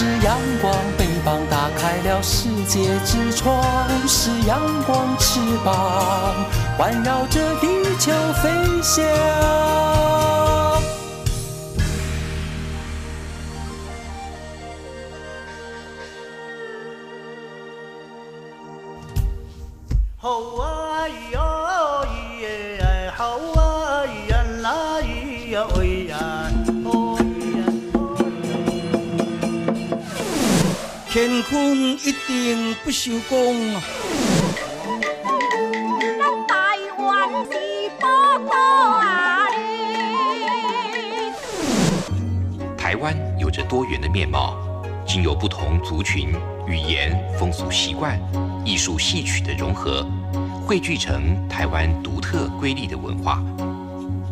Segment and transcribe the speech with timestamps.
[0.00, 3.62] 是阳光，翅膀打开了世界之窗，
[4.08, 6.34] 是阳光翅膀
[6.78, 7.66] 环绕着地
[7.98, 8.10] 球
[8.42, 8.48] 飞
[8.82, 9.04] 翔
[20.16, 20.30] 好
[20.62, 21.38] 啊咿呀
[22.06, 22.40] 咿
[22.78, 24.32] 呀好啊咿呀
[24.62, 25.89] 咿呀。
[31.12, 33.82] 乾坤一定不朽功啊！
[36.16, 36.54] 咱台
[37.00, 37.18] 湾！
[42.78, 44.56] 台湾有着多元的面貌，
[45.04, 46.32] 经由不同族群、
[46.68, 48.16] 语言、风俗习惯、
[48.64, 50.06] 艺术戏曲的融合，
[50.64, 53.42] 汇聚成台湾独特瑰丽的文化。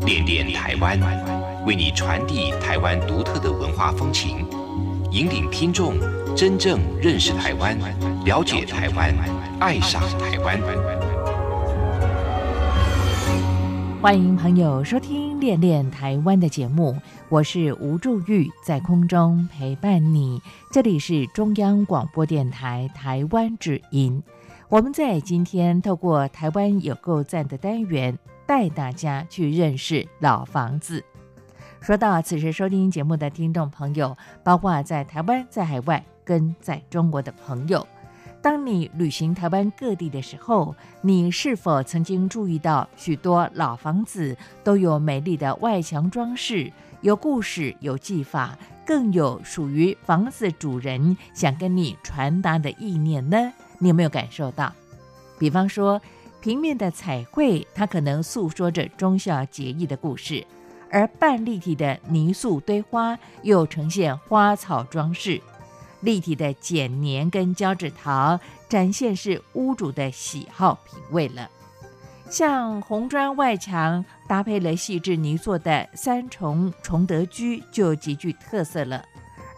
[0.07, 0.97] 恋恋台湾，
[1.67, 4.47] 为你传递台湾独特的文化风情，
[5.11, 5.95] 引领听众。
[6.37, 7.77] 真正认识台湾，
[8.25, 9.15] 了解台湾，
[9.59, 10.61] 爱上台湾。
[14.01, 16.95] 欢迎朋友收听《恋恋台湾》的节目，
[17.31, 20.41] 我是吴祝玉，在空中陪伴你。
[20.71, 24.23] 这里是中央广播电台台湾之音。
[24.69, 31.03] 我们在今天透过台湾有够赞的单元，带大家去认识老房子。
[31.89, 36.05] 说到此时收听节目的听众朋友，包括在台湾，在海外。
[36.23, 37.89] 跟在中国的朋友，
[38.43, 53.51] 当你旅行台湾各地的时候，你是否曾经注意到许多老房子都有美丽的外墙装饰，有故事，有技法，更有属于房子主人想跟你传达的意念呢？
[53.79, 54.71] 你有没有感受到？
[55.39, 55.99] 比方说，
[56.43, 60.45] 平面的彩绘，它可能诉说着忠孝节义的故事；
[60.91, 65.41] 而半立体的泥塑堆花，又呈现花草装饰。
[66.01, 71.51] 立体的剪黏跟胶纸桃展现是屋主的喜好品味了，
[72.31, 79.05] 像红砖外墙搭配了细致泥做的三重崇德居就极具特色了，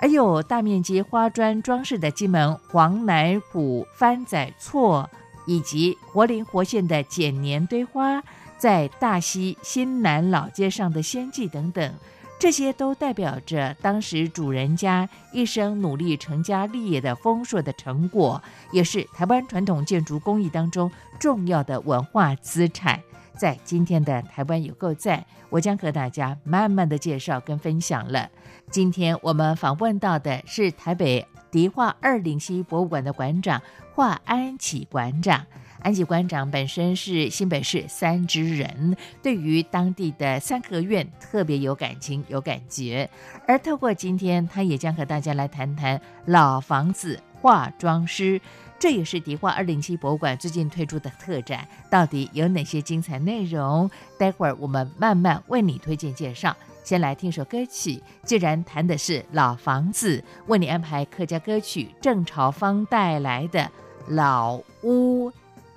[0.00, 5.10] 而有大面积花砖装饰的金门黄乃虎番仔厝，
[5.46, 8.22] 以及活灵活现的剪黏堆花，
[8.60, 11.94] 在大溪新南老街上的仙迹等等。
[12.38, 23.00] 这些都代表着当时主人家一生努力成家立业的丰硕的成果，也是台湾传统建筑工艺当中重要的文化资产。
[23.36, 28.28] 在今天的台湾有够在，我将和大家慢慢的介绍跟分享了。
[28.70, 33.60] 今天我们访问到的是台北迪化二零七博物馆的馆长
[33.94, 35.46] 华安启馆长。
[35.82, 43.08] 安吉馆长本身是新北市三支人，对于当地的三合院特别有感情、有感觉。
[43.46, 48.38] 而透过今天，他也将和大家来谈谈老房子化妆师，
[48.78, 53.90] 这也是迪化二零七博物馆最近推出的特展，到底有哪些精彩内容？
[54.18, 56.54] 待会儿我们慢慢为你推荐介绍。
[56.84, 63.60] 先来听首歌曲，既然谈的是老房子，为你安排客家歌曲郑朝芳带来的
[64.08, 65.30] 《老屋》。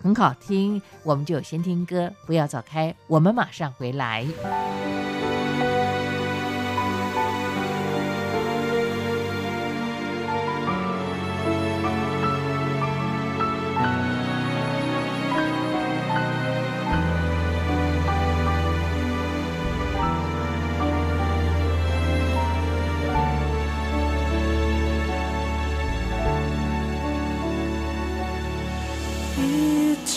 [0.04, 4.28] 很好听，我们就先听歌，不要走开，我们马上回来。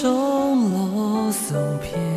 [0.02, 2.15] 钟楼送别。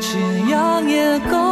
[0.00, 0.18] 夕
[0.48, 1.49] 阳也够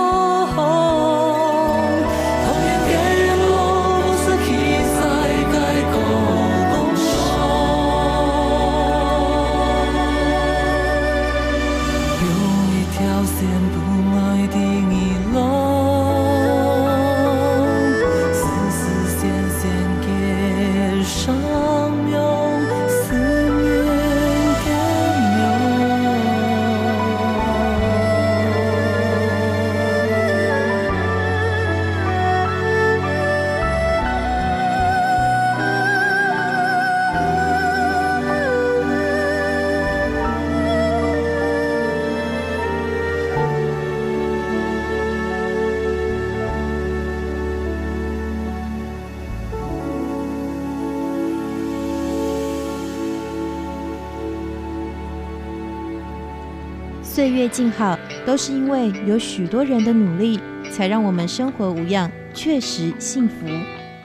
[57.48, 60.38] 月静好，都是因为有许多人的努力，
[60.70, 63.46] 才让我们生活无恙，确实幸福。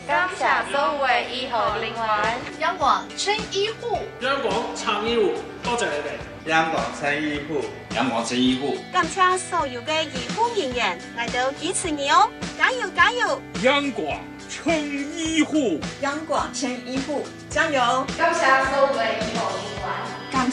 [0.08, 0.96] 感谢所有
[1.30, 6.50] 医护人员，央广称医护，央广称医护，多谢你哋。
[6.50, 13.42] 央广称医护，央广称医护，感谢所有嘅医护人员来到支持你哦，加油加油！
[13.64, 14.18] 央广
[14.50, 14.74] 称
[15.18, 18.06] 医护，央广称医护，加油！
[18.18, 19.73] 感谢所有嘅医护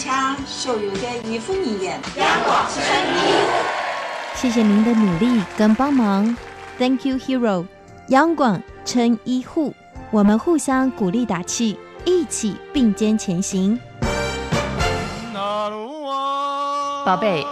[0.01, 0.09] 谢。
[4.35, 6.35] 谢谢您的努力跟帮忙
[6.79, 7.67] ，Thank you, hero。
[8.09, 9.75] 央广称医护，
[10.11, 13.79] 我们互相鼓励打气，一起并肩前行。
[17.05, 17.45] 宝贝，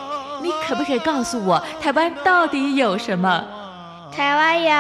[0.43, 3.45] 你可不可以告诉我，台湾到底有什么？
[4.11, 4.71] 台湾有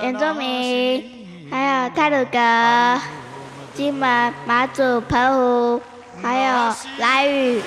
[0.00, 1.04] 原住民，
[1.50, 3.02] 还有泰鲁阁、
[3.74, 5.82] 金门、马祖、澎湖。
[6.20, 7.62] 还有来雨，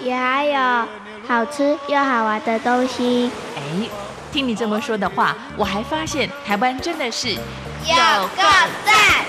[0.00, 0.88] 也还有
[1.26, 3.30] 好吃又好玩的东西。
[3.56, 3.88] 哎，
[4.30, 8.42] 听你这么说的话，我还发现台湾真的是有个
[8.84, 9.24] 赞。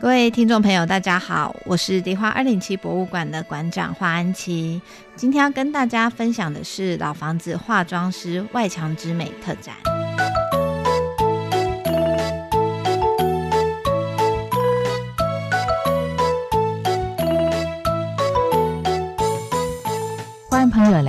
[0.00, 4.80] 各位听众朋友，大家好，我是迪化二零七博物馆的馆长华安琪。
[5.16, 9.74] 今天要跟大家分享的是老房子化妆师外墙之美特展。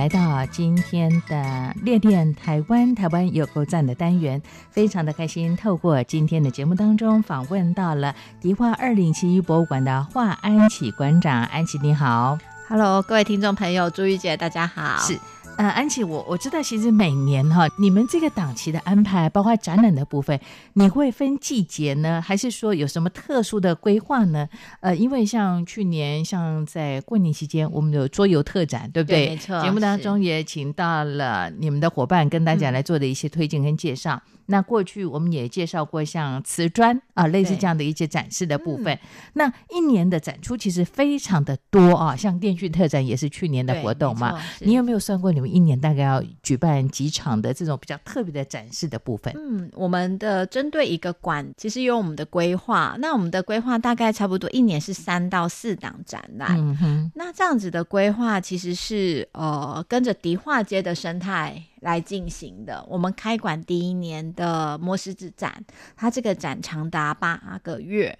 [0.00, 4.40] 来到今天的恋电台湾，台湾有够赞的单元，
[4.70, 5.54] 非常的开心。
[5.54, 15.20] 透过今天的节目当中，访问到了迪化二零七一博物馆的华安琪馆长，安琪你好，Hello，各位听众朋友，朱玉姐大家好，是。
[15.60, 20.40] 呃，安琪，我我知道，其实每年哈，你们这个档期的安排，包括展览的部分，
[20.72, 24.48] 你会分季节呢，还是说有什么特殊的规划呢？
[24.80, 29.28] 呃，因为像去年，像在过年期间，我们有桌游特展，对不对？
[29.28, 29.60] 没错。
[29.60, 34.18] 节目当中也请到了你们的伙伴，跟大家来做的一些推荐跟介绍。
[34.50, 38.98] 那过去我们也介绍过像瓷砖啊，类似这样的一些展示的部分。
[39.34, 44.38] 那一年的展出其实非常的多啊，像电讯特展也是去年的活动嘛。
[44.58, 49.32] 你有没有算过你们一年大概要举办几场的这种比较特别的展示的部分？
[49.36, 52.96] 嗯，我们的针对一个馆，其实有我们的规划。
[52.98, 56.58] 那我们的规划大概差不多一年是三到四档展览。
[56.58, 61.62] 嗯哼，那这样子的规划其实是呃跟着迪化街的生态。
[61.80, 62.84] 来进行的。
[62.88, 65.64] 我们开馆第一年的摩石子展，
[65.96, 68.18] 它这个展长达八个月。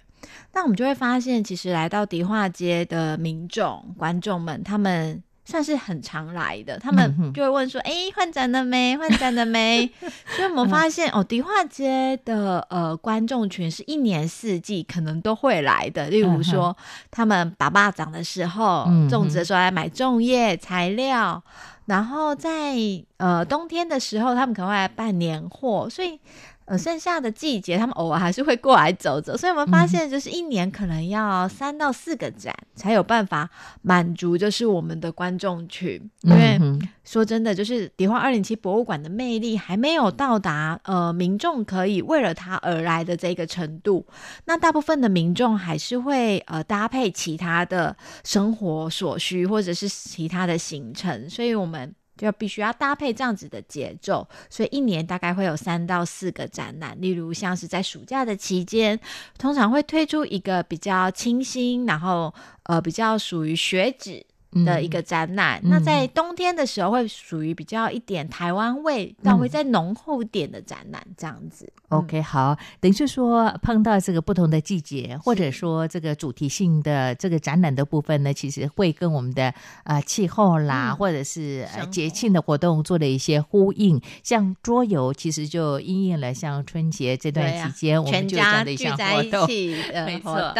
[0.53, 6.77] 那我们就会发现，其实来到迪化街的民众、观众们，他们算是很常来的。
[6.77, 8.95] 他们就会问说：“哎，换展了没？
[8.99, 9.89] 换展了没？”
[10.35, 16.09] 所以我们发现，哦，迪化街的呃观众群是一年四季可能都会来的。
[16.09, 16.75] 例如说，
[17.09, 21.43] 他们拔坝长的时候，种植的时候来买种叶材料。
[21.85, 22.75] 然后在
[23.17, 26.17] 呃冬天的时候，他们可能会来办年货，所以
[26.65, 29.35] 呃剩下的季节，他们偶尔还是会过来走走。
[29.35, 33.49] 所以我们发现，就是一年可能要三到四个展，才有办法
[33.81, 36.01] 满足就是我们的观众群。
[36.21, 36.59] 因为
[37.03, 44.05] 说真的，就是迪化二零七博物馆的魅力还没有到达呃民众可以为了它而来的这个程度。
[44.45, 51.93] 那大部分的民众还是会呃搭配其他的生活所需，或者是其他的行程，所以我们。
[52.21, 56.95] 就必须要搭配这样子的节奏，所以一年大概会有三到四个展览。
[57.01, 58.99] 例如像是在暑假的期间，
[59.39, 62.31] 通常会推出一个比较清新，然后
[62.63, 64.23] 呃比较属于学子。
[64.65, 71.71] 的一个展览，那在冬天的时候会属于比较一点台湾味，但会再浓厚点的展览这样子。
[71.89, 79.53] OK，好，等于是说碰到这个不同的季节，或者说这个主题性的这个展览的部分呢，其实会跟我们的
[79.83, 84.01] 呃气候啦，或者是呃节庆的活动做了一些呼应。
[84.23, 90.53] 像桌游，其实就应验了像春节这段期间，我们就这样的一项活动，没错。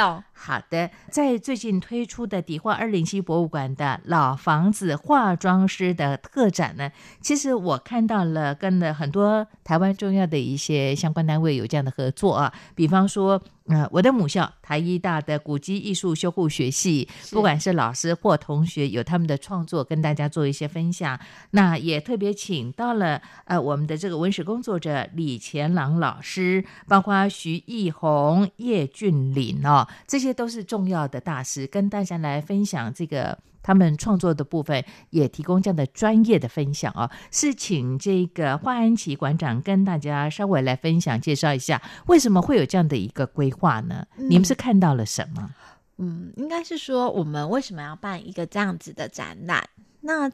[0.44, 13.40] 好的，在最近推出的迪化二零七博物馆的老房子化妆师的特展呢，其实我看到了跟了很多台湾重要的一些相关单位有这样的合作啊，比方说。
[13.68, 21.18] 呃，我的母校台医大的古籍艺术修护学系，不管是老师或同学，有他们的创作跟大家做一些分享。
[21.52, 33.38] 那也特别请到了呃我们的这个文史工作者李乾朗老师，包括徐艺红、叶俊林哦，这些都是重要的大师，跟大家来分享这个。
[33.64, 44.06] 他们创作的部分也提供这样的专业的分享哦，是请这个华安琪馆长跟大家稍微来分享介绍一下，为什么会有这样的一个规划呢？
[44.16, 45.50] 你们是看到了什么？
[45.98, 49.68] 嗯，应该是说我们为什么要办一个这样子的展览？
[50.02, 50.28] 那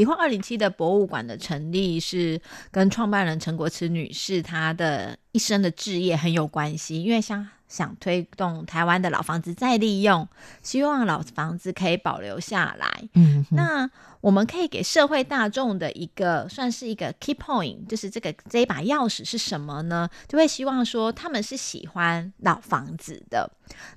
[0.00, 2.40] 迪化二零七的博物馆的成立是
[2.70, 7.46] 跟创办人陈国慈女士她的一生的志业很有关系，因为像。
[7.70, 10.26] 想推动台湾的老房子再利用，
[10.60, 13.08] 希望老房子可以保留下来。
[13.14, 13.88] 嗯，那
[14.20, 20.10] 我们可以给社会大众的一个算是一个 key point，就是这个这一把钥匙是什么呢？
[20.26, 23.48] 就会希望说他们是喜欢老房子的。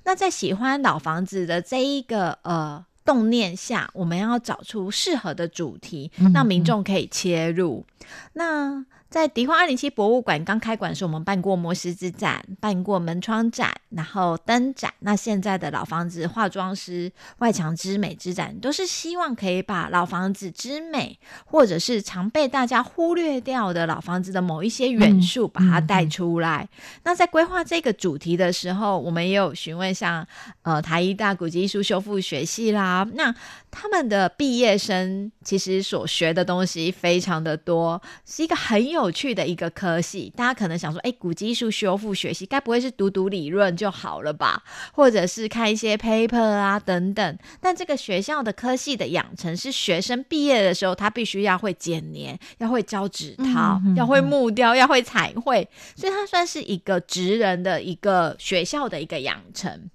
[0.04, 7.84] 那在喜欢老房子的这一个呃动念下，我们要找出适合的主题，让民众可以切入。
[8.32, 8.84] 那
[9.14, 14.92] 在迪化二零七博物馆刚开馆时，我们办过魔石子展，办过门窗展，然后灯展。
[14.98, 26.68] 那现在的老房子化妆师外墙之美之展，都是希望可以把老房子之美，或者是常被大家忽略掉的老房子的某一些元素，把它带出来。
[27.04, 30.26] 那在规划这个主题的时候，我们也有询问像
[30.62, 33.32] 呃台医大古籍艺术修复学系啦，那
[33.70, 39.03] 他们的毕业生其实所学的东西非常的多，是一个很有。
[39.04, 44.62] 有趣的一个科系，大家可能想说，哎，古技术修复学习，该不会是读读理论就好了吧？
[44.92, 47.38] 或者是看一些 paper 啊等等。
[47.60, 59.90] 但这个学校的科系的养成，是学生毕业的时候，他必须要会剪年，要会教纸套，要会木雕，要会彩绘，所以它算是一个职人的一个学校的一个养成。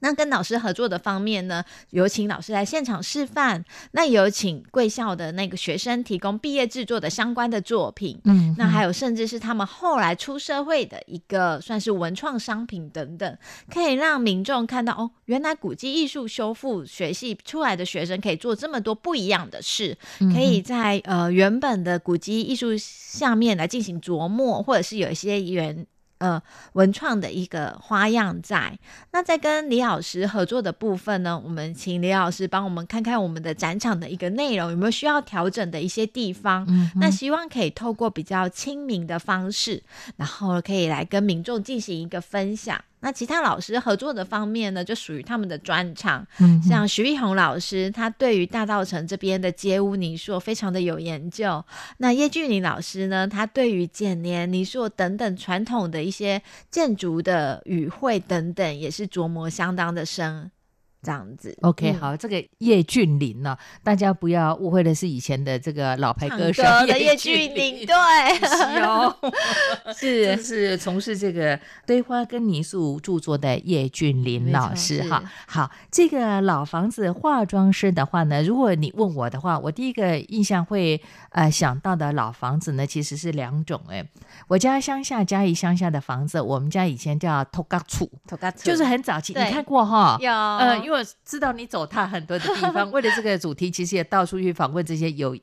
[0.00, 13.38] 那跟老师合作的方面呢，有请老师来现场示范，那有请贵校的那个学生提供毕业制作的相关的作品，嗯，那还有甚至是他们后来出社会的一个算是文创商品等等，
[13.72, 25.86] 可以让民众看到哦，原来古迹艺术修复学系出来的学生可以做这么多不一样的事，可以在呃原本的古迹艺术下面来进行琢磨，或者是有一些原。
[26.20, 26.40] 呃，
[26.74, 28.78] 文创的一个花样在。
[29.12, 36.66] 那在跟李老师合作的部分呢，我们请李老师帮我们看看我们的展场的一个内容有没有需要调整的一些地方。
[36.68, 39.82] 嗯，那希望可以透过比较亲民的方式，
[40.16, 42.78] 然后可以来跟民众进行一个分享。
[43.00, 46.26] 那其他老师合作的方面呢，就属于他们的专长。
[46.38, 51.64] 嗯，像徐碧红老师，他对于大道城这边的街屋泥塑非常的有研究。
[51.98, 60.50] 那叶俊林老师呢，他对于剪年泥塑等等传统的一些建筑的语汇等等，也是琢磨相当的深。
[61.02, 67.94] 这样子，OK，好，这个叶俊麟呢，大家不要误会的是以前的这个老牌歌手叶俊麟，对，
[68.82, 69.16] 哦。
[69.96, 70.36] 是。
[70.42, 70.76] 是。
[70.76, 75.22] 从事这个堆花跟泥塑著作的叶俊麟老师哈。
[75.46, 84.04] 好，这个老房子化妆师的话呢，如果你问我的话，我第一个印象会呃想到的老房子呢，其实是两种哎。
[84.48, 88.64] 我家乡下嘉义乡下的房子，我们家以前叫土嘎厝，土嘎厝。
[88.64, 90.18] 就是很早期，你看过哈？
[90.20, 90.89] 有，呃。
[90.90, 95.36] 因为知道你走踏很多的地方，为了这个主题，其实也到处去访问这些有。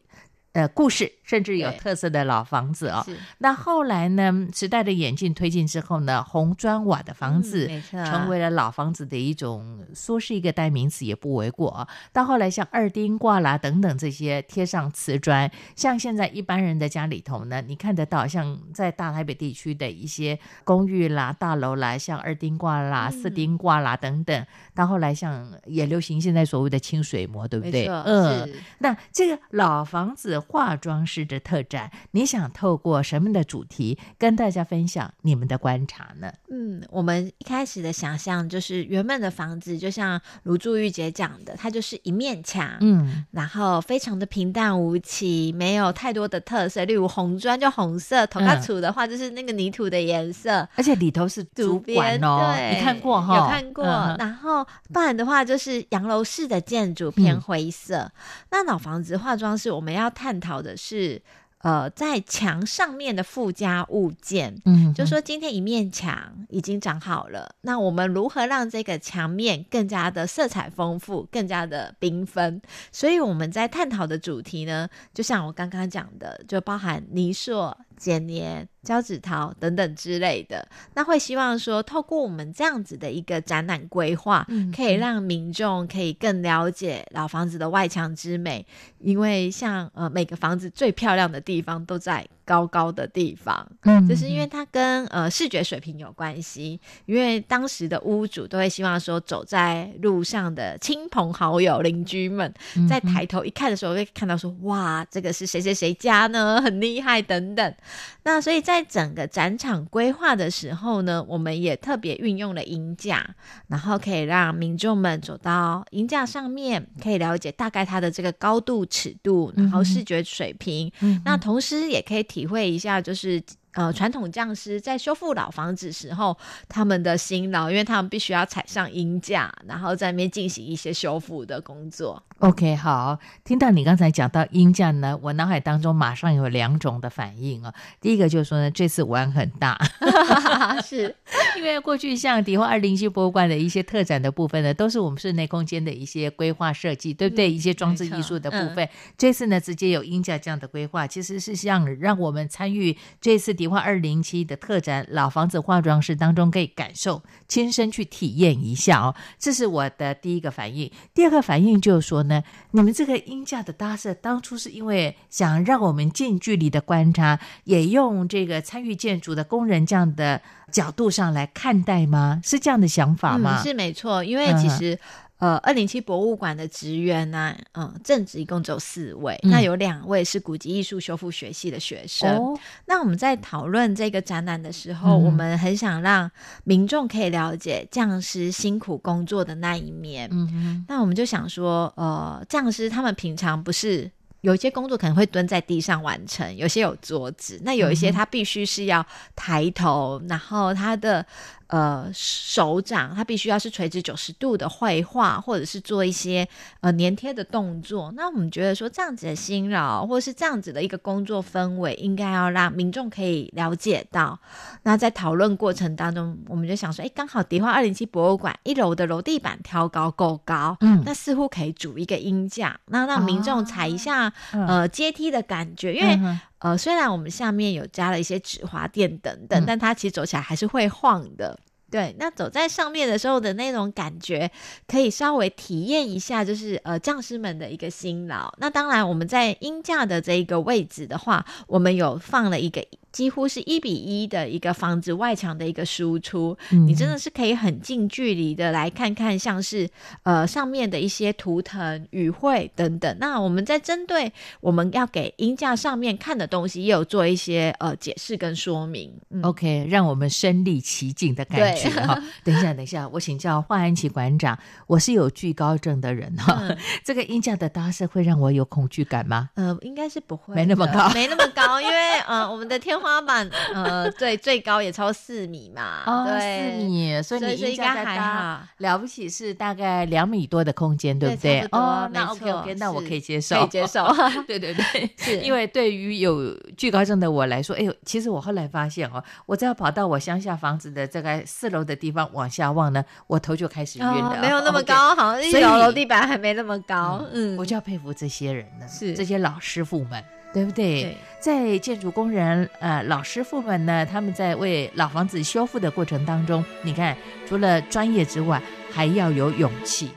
[0.54, 3.06] 呃，故事甚至有特色的老房子哦。
[3.38, 11.88] 那后来呢，时代的演进推进之后呢，红砖瓦的房子成为了老房子的一种，说是一个代名词也不为过啊。
[12.12, 24.46] 到后来，像二丁挂啦等等这些贴上瓷砖，像现在一般人的家里头呢，你看得到，像在大台北地区的一些公寓啦、大楼啦，像二丁挂啦、四丁挂啦等等。
[24.74, 27.86] 到后来，像也流行现在所谓的清水模，对不对？
[27.88, 28.50] 嗯，
[28.80, 30.37] 那这个老房子。
[30.40, 36.32] 化妆师的特展，你想透过什么的主题跟大家分享你们的观察呢？
[36.50, 53.38] 嗯，我们一开始的想象就是原本的房子，就像卢祝玉姐讲的，它就是一面墙，嗯，然后非常的平淡无奇，没有太多的特色，例如红砖就红色，头发土的话就是那个泥土的颜色，而且里头是竹管哦，你看过哈？
[53.38, 53.84] 有看过。
[54.20, 58.12] 然后不然的话就是洋楼式的建筑偏灰色，
[58.52, 60.27] 那老房子化妆师我们要探。
[60.28, 61.22] 探讨的是，
[61.60, 72.62] 呃，在墙上面的附加物件，嗯，就说今天一面墙已经长好了，那我们如何让这个墙面更加的色彩丰富，更加的缤纷？
[72.92, 78.68] 所以我们在探讨的主题呢，就像我刚刚讲的，就包含泥塑、剪黏。
[78.88, 88.66] 胶纸桃等等之类的，那会希望说，透过我们这样子的一个展览规划，可以让民众可以更了解老房子的外墙之美。
[89.00, 96.80] 因为像呃每个房子最漂亮的地方都在高高的地方，嗯，就是因为它跟呃视觉水平有关系。
[97.06, 102.52] 因为当时的屋主都会希望说，走在路上的亲朋好友、邻居们，
[102.90, 106.62] 在抬头一看的时候，会看到说，哇，这个是谁谁谁家呢？
[106.62, 107.76] 很厉害等等。
[108.24, 113.28] 那所以在在整个展场规划的时候呢，我们也特别运用了银架，
[113.68, 120.92] 然后可以让民众们走到银架上面，可以了解大概它的这个高度、尺度，然后视觉水平。
[121.26, 123.42] 那同时也可以体会一下，就是。
[123.74, 126.36] 呃，传统匠师在修复老房子时候，
[126.68, 132.24] 他们的辛劳，因为他们必须要踩上鹰架，然后在那边进行一些修复的工作。
[132.40, 137.74] OK，好，听到你刚才讲到鹰架呢，我脑海当中马上有两种的反应啊。
[138.00, 139.78] 第一个就是说呢，这次玩很大，
[140.86, 141.16] 是
[141.56, 147.52] 因为过去像迪化二零七博物馆的一些特展的部分呢，都是我们室内空间的一些规划设计，对不对？
[147.52, 153.68] 一些装置艺术的部分，这次呢，直接有鹰架这样的规划，其实是想让我们参与这次迪。
[153.68, 160.90] 话二零七的特展老房子化妆室当中可以感受亲身去体验一下哦，这是我的第一个反应。
[161.14, 162.42] 第二个反应就是说呢，
[162.72, 170.42] 你们这个音架的搭设当初是因为想让我们近距离的观察，也用这个参与建筑的工人这样的
[170.72, 172.40] 角度上来看待吗？
[172.44, 173.62] 是这样的想法吗？
[173.62, 174.98] 是没错，因为其实。
[175.38, 182.58] 呃，二零七博物馆的职员呢，嗯，正职一共只有四位，那有两位是古籍艺术修复学系的学生。
[182.86, 186.30] 那我们在讨论这个展览的时候，我们很想让
[186.64, 190.28] 民众可以了解匠师辛苦工作的那一面。
[190.32, 194.10] 嗯那我们就想说，呃，匠师他们平常不是。
[194.42, 201.26] 有一些工作可能会蹲在地上完成，有些有桌子，那有一些他必须是要抬头，然后他的
[201.68, 206.48] 呃手掌，它必须要是垂直九十度的绘画，或者是做一些
[206.82, 208.12] 呃粘贴的动作。
[208.16, 214.40] 那我们觉得说这样子的辛劳，或者是这样子的一个工作氛围，应该要让民众可以了解到。
[214.84, 226.38] 那在讨论过程当中，我们就想说，哎，刚好迪化二零七博物馆一楼的楼地板挑高够高，嗯，那似乎可以组一个音架，那让民众踩一下呃阶梯的感觉，因为。
[226.60, 231.60] 呃，虽然我们下面有加了一些纸滑垫等等，但它其实走起来还是会晃的。
[231.90, 234.52] 对，那走在上面的时候的那种感觉，
[234.88, 238.54] 可以稍微体验一下，就是呃将士们的一个辛劳。
[238.58, 242.86] 那当然，我们在音架的这一个位置的话，我们有放了一个。
[243.18, 249.90] 几乎是一比一的一个房子外墙的一个输出，你真的是可以很近距离的来看看，像是
[250.22, 253.18] 呃上面的一些图腾、语汇等等。
[253.20, 259.12] 那我们在针对我们要给音架上面看的东西，也有做一些呃解释跟说明。
[259.42, 262.22] OK，让我们身临其境的感觉哈。
[262.46, 266.62] 等一下，等一下，我请教华安琪馆长，我是有惧高症的人哈，
[267.04, 269.50] 这个音架的搭设会让我有恐惧感吗？
[269.56, 273.18] 呃，应该是不会，没那么高，没那么高，因为呃我们的天花。
[273.18, 281.68] 花板呃，最最高也超四米嘛，对，四米，所以你应该还好，了不起是大概两米多的空间，对不对？
[281.72, 284.06] 哦，那 OK OK，那我可以接受，可以接受，
[284.46, 285.40] 对 对对， 是。
[285.40, 299.16] 因为对于有惧高症的我来说，哎呦，其实我后来发现哦，我只要跑到我乡下房子的这个四楼的地方往下望呢，我头就开始晕了，没有那么高，好像一楼楼地板还没那么高，嗯，我就要佩服这些人呢，是。
[299.16, 300.24] 这些老师傅们。
[300.54, 301.18] 对不对？
[301.40, 307.16] 在建筑工人呃老师傅们呢，他们在为老房子修复的过程当中，你看，
[307.48, 310.12] 除了专业之外，还要有勇气。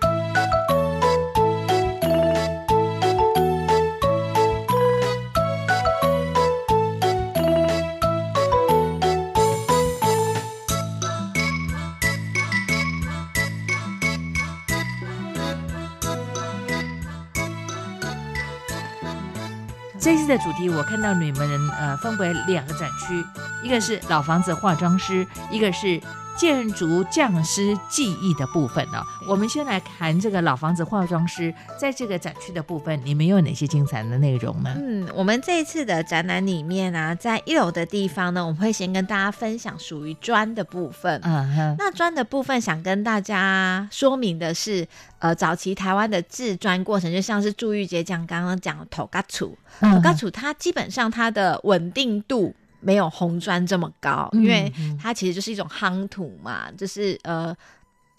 [20.00, 23.22] 这次的主题，我看到你们呃分为两个展区，
[23.62, 26.00] 一个是老房子化妆师，一个是。
[26.40, 34.74] 建筑匠师技艺的部分呢，我们先来谈这个老房子化妆师在这个展区的部分，你们有哪些精彩的内容呢？
[34.74, 41.20] 嗯，我们这一次的展览里面呢，在一楼的地方呢，我们会先跟大家分享属于砖的部分。
[41.24, 52.54] 嗯哼，那砖的部分想跟大家说明的是，呃，早期台湾的制砖过程，就像是祝玉杰讲刚刚讲头嘎楚，头嘎楚，它基本上它的稳定度。
[52.80, 57.54] 没有红砖这么高，因为它其实就是一种夯土嘛，就是呃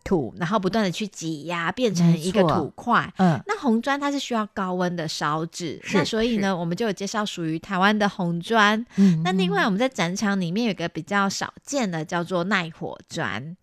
[0.04, 3.12] 土，然后不断的去挤压变成一个土块。
[3.18, 8.84] 嗯，那红砖它是需要高温的烧制，那所以呢，我们就有介绍属于台湾的红砖。
[8.96, 13.56] 嗯，那另外我们在展场里面有个比较少见的叫做耐火砖。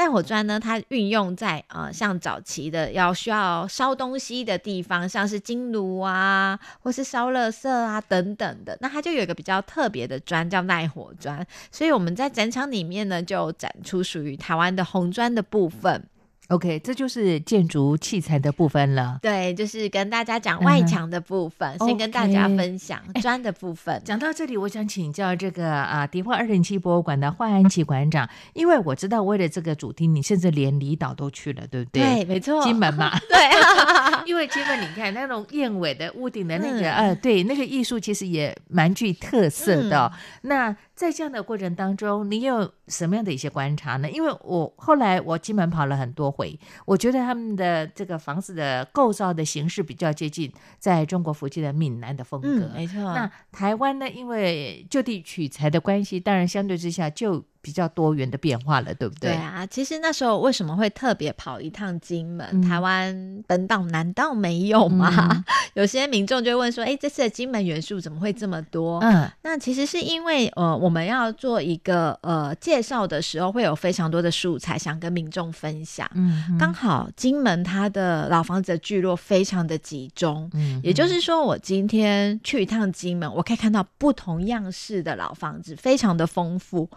[0.00, 16.02] 耐火砖呢，它运用在呃像早期的要需要烧东西的地方，像是金炉啊，或是烧垃圾啊等等的，那它就有一个比较特别的砖叫耐火砖，所以我们在展场里面呢就展出属于台湾的红砖的部分。
[16.50, 19.18] OK，这就是建筑器材的部分了。
[19.22, 24.02] 对，就是跟大家讲外墙的部分，先跟大家分享砖的部分。
[24.04, 32.02] 讲到这里，我想请教这个啊，迪化二零七博物馆的华安琪馆长，因为我知道为了这个主题，你甚至连离岛都去了，对不对？
[32.02, 33.16] 对，没错，金门嘛。
[33.30, 33.38] 对，
[34.26, 40.12] 因为金门，你看那种燕尾的屋顶的那个，呃，对，那个艺术其实也蛮具特色的。
[40.42, 44.10] 那在这样的过程当中，你有什么样的一些观察呢？
[44.10, 52.70] 因为我后来我金门跑了很多回，我觉得他们的这个房子的构造的形式比较接近在中国福建的闽南的风格。
[52.74, 53.00] 没错。
[53.14, 57.44] 那台湾呢，因为就地取材的关系，当然相对之下就。
[57.62, 59.30] 比较多元的变化了，对不对？
[59.30, 62.62] 对啊，其实那时候为什么会特别跑一趟金门？
[62.62, 65.44] 台湾本岛难道没有吗？
[65.74, 76.10] 有些民众就问说：“哎，这次的金门元素怎么会这么多？”嗯，那其实是因为呃，我们要做一个呃介绍的时候，会有非常多的素材想跟民众分享。
[76.14, 86.88] 嗯，刚好金门它的老房子的聚落非常的集中，嗯，也就是说，我今天去一趟金门，我可以看到不同样式的老房子，非常的丰富。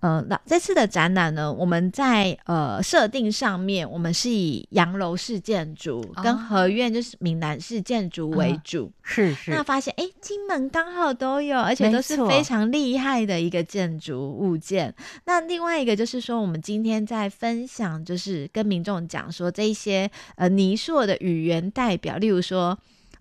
[0.00, 9.50] 呃，那这次的展览呢，我们在呃设定上面，我们是以洋楼式建筑跟合院就是闽南式建筑为主，是是。
[9.50, 14.94] 那发现哎，金门刚好都有，而且都是非常厉害的一个建筑物件。
[15.24, 22.78] 那另外一个就是说，我们今天在分享，就是跟民众讲说这些呃泥塑的语言代表，例如说。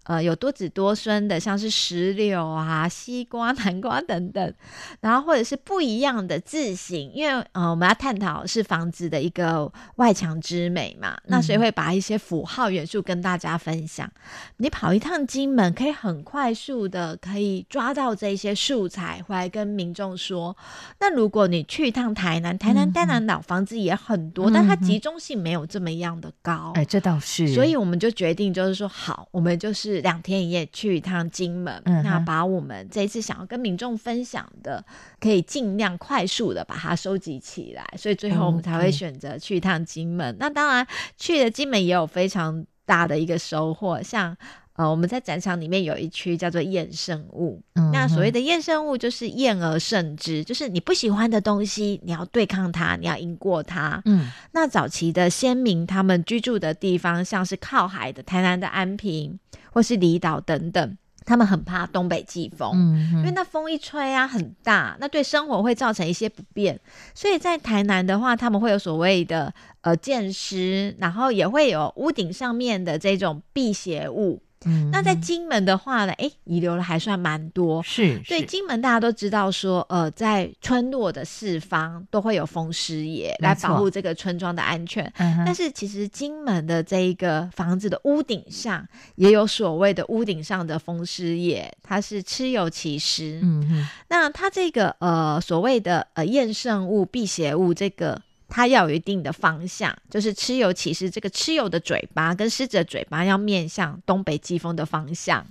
[0.08, 4.54] 呃有多子多孙的，像是石榴啊、西瓜、南瓜等等，
[5.02, 14.10] 然后或者是不一样的字形，因为呃我们要探讨是房子的一个外墙之美嘛，那所以会把一些符号元素跟大家分享。
[14.58, 20.56] 你跑一趟金门，可以很快速的可以抓到这些素材回来跟民众说。
[21.00, 26.72] 那如果你去一趟台南，台南丹南老房子也很多，但它集中性没有这么样的高。
[26.76, 27.48] 哎，这倒是。
[27.54, 34.84] 所以我们就决定，就是说好，我们就是两天一夜去一趟金门，那把我们这一次想要跟民众分享的，
[35.20, 37.86] 可以尽量快速的把它收集起来。
[37.98, 40.36] 所以最后我们才会选择去一趟金门。
[40.40, 40.86] 那当然
[41.18, 44.38] 去了金门也有非常大的一个收获，像。
[44.78, 47.60] 呃，我们在展场里面有一区叫做厌胜物，
[47.92, 54.00] 那所谓的厌胜物就是厌而胜之，就是你不喜欢的东西，你要对抗它，你要赢过它。
[54.06, 59.40] 嗯，那早期的先民他们居住的地方，像是靠海的台南的安平，
[59.74, 62.78] 或是离岛等等，他们很怕东北季风，
[63.16, 66.80] 因为那风一吹啊很大，那对生活会造成一些不便。
[67.16, 74.44] 所以在台南的话，他们会有所谓的呃建师，然后也会有屋顶上面的这种辟邪物。
[74.91, 77.82] 那在金门的话呢，哎，遗留了还算蛮多。
[77.84, 85.12] 是，所以金门大家都知道说，呃，在村落的四方都会有风师爷来保护这个村庄的安全。
[85.17, 93.39] 但是其实金门的这一个房子的屋顶上也有所谓的屋顶上的风师爷，他是蚩尤其师。
[93.43, 98.22] 嗯嗯，那他这个呃所谓的呃厌胜物、辟邪物这个。
[98.50, 105.46] 它要有一定的方向，就是蚩尤其实这个蚩尤的嘴巴跟狮子的嘴巴要面向东北季风的方向。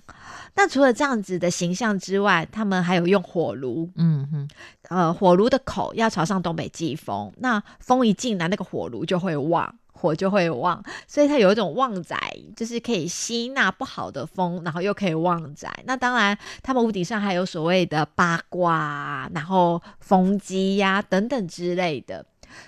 [0.55, 4.49] 那除了这样子的形象之外，他们还有用火炉，嗯哼，
[4.89, 12.17] 呃，火炉的口要朝上东北季风，那风一进来，那个火炉就会旺，火就会旺，所以它有一种旺仔，
[12.57, 15.71] 就是可以吸纳不好的风，然后又可以旺仔。
[15.85, 22.25] 那当然，他们屋顶上还有所谓的八卦，然后风机呀等等之类的。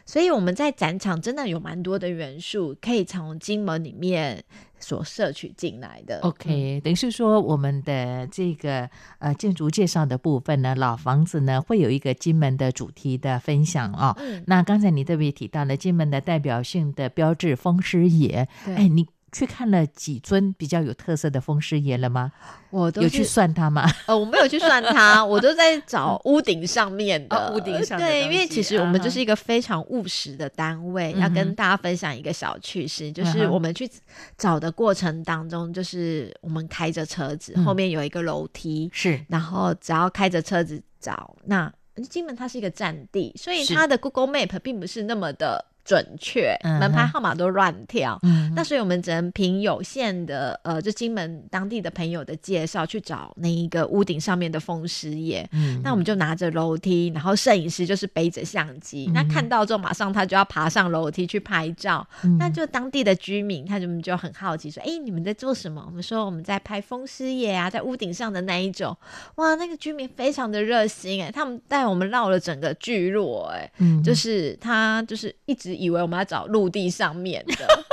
[0.06, 4.42] 所以我们在展场真的有蛮多的元素可以从金门里面
[4.78, 6.20] 所摄取进来的。
[6.20, 14.16] OK，等于是说我们的这个呃建筑介绍的部分呢，老房子呢会有一个金门的主题的分享哦。
[14.46, 19.06] 那刚才你特别提到了金门的代表性的标志风狮爷，哎你。
[19.32, 22.32] 去看了几尊比较有特色的风师爷了吗？
[22.70, 23.90] 我都有去算他吗？
[24.06, 27.98] 呃，我没有去算他， 我都在找屋顶上面的屋顶上。
[27.98, 33.88] 对，因为其实我们就是一个非常务实的单位，要跟大家分享一个小趣事，就是我们去
[34.36, 41.72] 找的过程当中，就是我们开着车子，后面有一个楼梯，是，然后只要开着车子找，那
[42.10, 45.64] 金门它是一个占地，所以它的 Google Map 并不是那么的。
[45.88, 48.20] 准确，门牌号码都乱跳，
[48.54, 55.48] 那所以我们只能凭有限的呃，就金门当地的朋友的介绍去找那一个屋顶上面的风师爷。
[55.82, 62.06] 那我们就拿着楼梯，然后摄影师就是背着相机，那看到之后马上他就要爬上楼梯去拍照。
[62.38, 68.94] 那就当地的居民，他就就很好奇说：“哎，你们在做什么？”我们说：“我们在拍风师爷啊，在屋顶上的那一种。”
[69.36, 73.70] 哇，那个居民非常的热心哎，他们带我们绕了整个聚落哎，
[74.04, 75.77] 就是他就是一直。
[75.78, 77.84] 以为我们要找陆地上面的。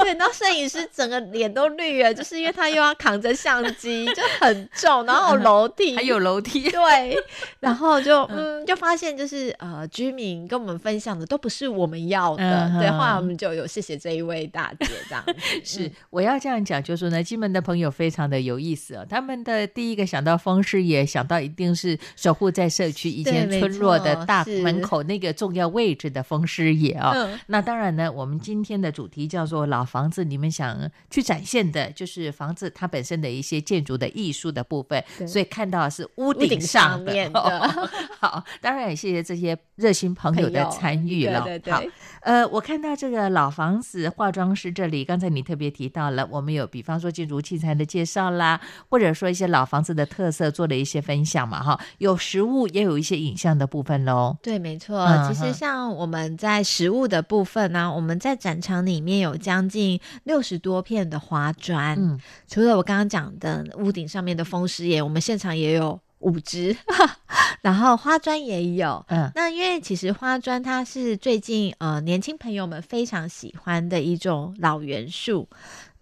[0.04, 7.16] 对，然后摄影师整个脸都绿了，就是因为他又要扛着相机，就很重，然后楼梯还有楼梯，对，
[7.60, 15.24] 然后就嗯，就发现就是呃，居民跟我们分享的都不是我们要的，对，后来我们就有谢谢这一位大姐这样。
[15.62, 27.12] 是，我要这样讲，就是说呢，金门的朋友非常的有意思啊，他们的第一个想到风师爷，想到一定是守护在社区以前村落的大门口那个重要位置的风师爷啊。
[27.48, 29.86] 那当然呢，我们今天的主题叫做老。
[29.90, 37.40] 房子，你们想去展现的就是房子它本身的一些建筑的艺术的部分，所以看到是屋顶上面的。
[38.20, 41.44] 好，当然也谢谢这些热心朋友的参与了。
[41.68, 41.82] 好，
[42.22, 54.36] 呃，我看到这个老房子化妆师这里，刚才你特别提到了，我们有比方说建筑器材的介绍啦，或者说一些老房子的特色做了一些分享嘛，哈，有实物也有一些影像的部分喽。
[54.40, 55.04] 对，没错。
[55.26, 59.79] 其实像我们在实物的部分呢，我们在展场里面有将近。
[60.24, 66.76] 六十多片的花砖，嗯，除了我刚刚讲的屋顶上面的风师爷，我们现场也有五只，
[67.62, 75.48] 然后花砖也有，嗯，那因为其实花砖它是最近呃年轻朋友们非常喜欢的一种老元素。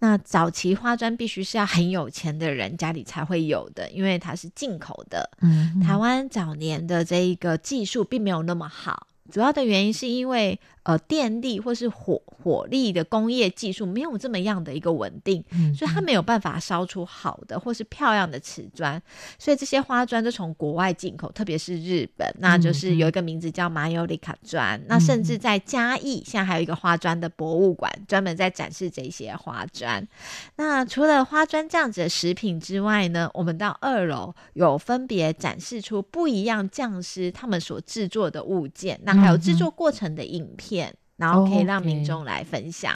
[0.01, 9.07] 那早期花砖必须是要很有钱的人家里才会有的，因为它是进口的，嗯，台湾早年的这一个技术并没有那么好。
[9.29, 10.57] 主要的原因是因为，
[10.89, 18.99] 呃电力或是火火力的工业技术没有这么样的一个稳定，嗯所以它没有办法烧出好的或是漂亮的瓷砖，
[19.37, 24.81] 所以这些花砖都从国外进口，特别是日本，那就是有一个名字叫马尤里卡砖。
[24.87, 30.07] 那甚至在嘉义，现在还有一个花砖的博物馆，专门在展示这些花砖。
[30.55, 40.78] 那除了花砖这样子的食品之外呢，我们到二楼有分别展示出不一样匠师他们所制作的物件，那还有制作过程的影片，
[41.17, 42.93] 然后可以让民众来分享。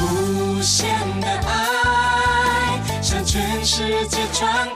[0.00, 0.88] 无限
[1.20, 4.73] 的爱向全世界传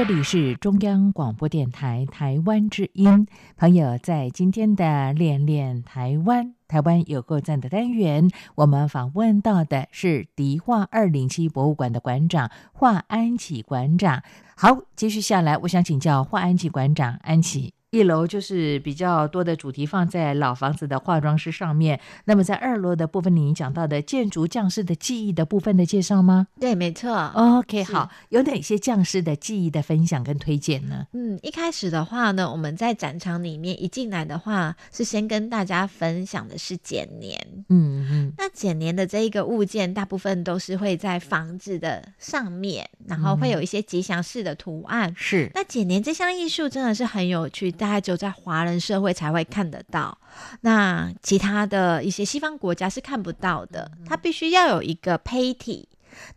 [0.00, 3.26] 这里是中央广播电台台湾之音，
[3.58, 6.54] 朋友在今天的练练台湾。
[6.66, 14.22] 台湾有够赞的单元，我们访问到的是迪化二零七博物馆的馆长华安琪馆长。
[14.56, 17.74] 好，继续下来，我想请教华安琪馆长，安琪。
[17.90, 26.46] 一楼就是比较多的主题放在老房子的化妆师上面，那么在二楼的部分，您讲到的建筑匠师的技艺的部分的介绍吗？
[26.60, 27.32] 对，没错。
[27.34, 31.04] OK，好，有哪些匠师的技艺的分享跟推荐呢？
[31.14, 37.44] 嗯，一开始的话呢，我们在展场里面一进来的话，是先跟大家分享的是剪年。
[37.70, 45.12] 嗯嗯，那剪年的这一个物件，大部分都是会在房子的上面，然后会有一些吉祥式的图案。
[45.16, 50.16] 是，那剪年这项艺术真的是很有趣，大概只有在华人社会才会看得到。
[50.60, 55.88] 那其他的一些西方国家是看不到的，它必须要有一个胚体。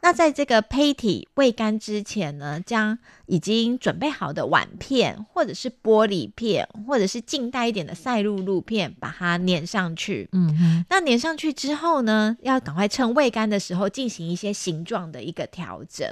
[0.02, 10.28] 那在这个胚体未干之前呢，将已经准备好的碗片，或者是玻璃片，或者是近代一点的赛璐璐片，把它粘上去。
[10.34, 16.08] 嗯，那粘上去之后呢，要赶快趁未干的时候进行一些形状的一个调整。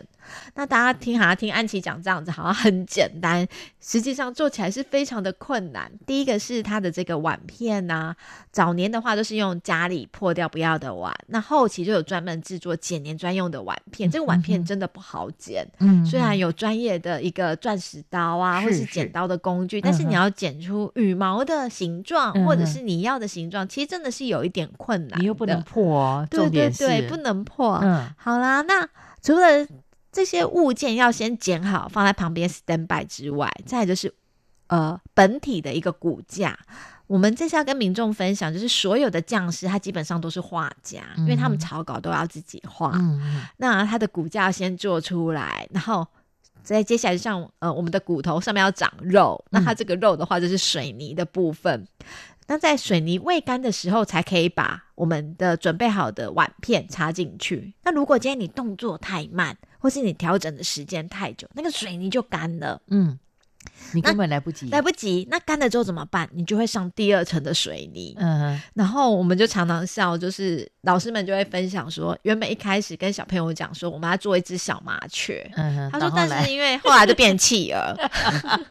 [0.54, 3.45] 那大家听哈听安琪讲这样子，好像很简单，
[3.82, 5.91] 实际上做起来是非常的困难。
[6.06, 8.15] 第一个是它的这个碗片呐、
[8.52, 14.10] 早年的话都是用家里破掉不要的碗，那后期就有专门制作剪年专用的碗片。
[14.10, 25.19] 这个碗片真的不好剪，嗯，虽然有专业的一个钻石刀啊，是或是剪刀的工具，但是你要剪出羽毛的形状，嗯或者是你要的形状，其实真的是有一点困难。
[25.19, 27.79] 你又不能，破哦，对对对，不能破。
[27.83, 28.87] 嗯好啦，那
[29.21, 29.67] 除了
[30.11, 34.13] 这些物件要先剪好放在旁边 stand by 之外，再就是
[34.67, 36.57] 呃本体的一个骨架。
[37.07, 42.97] 我们这次要跟民众分享，就是所有的匠师他基本上都是画家，因为他们嗯草稿都要自己画。
[43.57, 46.07] 那他的骨架先做出来，然后
[46.63, 51.88] 再接下来像呃我们的骨头上面要长肉，那它这个肉的话就是水泥的部分。
[52.47, 57.74] 那在水泥未干的时候，才可以把我们的准备好的碗片插进去。
[57.84, 62.82] 那如果今天你动作太慢，或是你调整的时间太久，那个水泥就干了。
[62.88, 63.17] 嗯，
[63.93, 66.28] 你根本来不及，来不及，那干了之后怎么办？
[66.34, 68.15] 你就会上第二层的水泥。
[68.19, 75.50] 嗯然后我们就常常笑，就是老师们就会分享说，原本一开始跟小朋友讲说，我们要做一只小麻雀。
[75.56, 77.95] 嗯，他说然：“后来但是因为后来就变企鹅，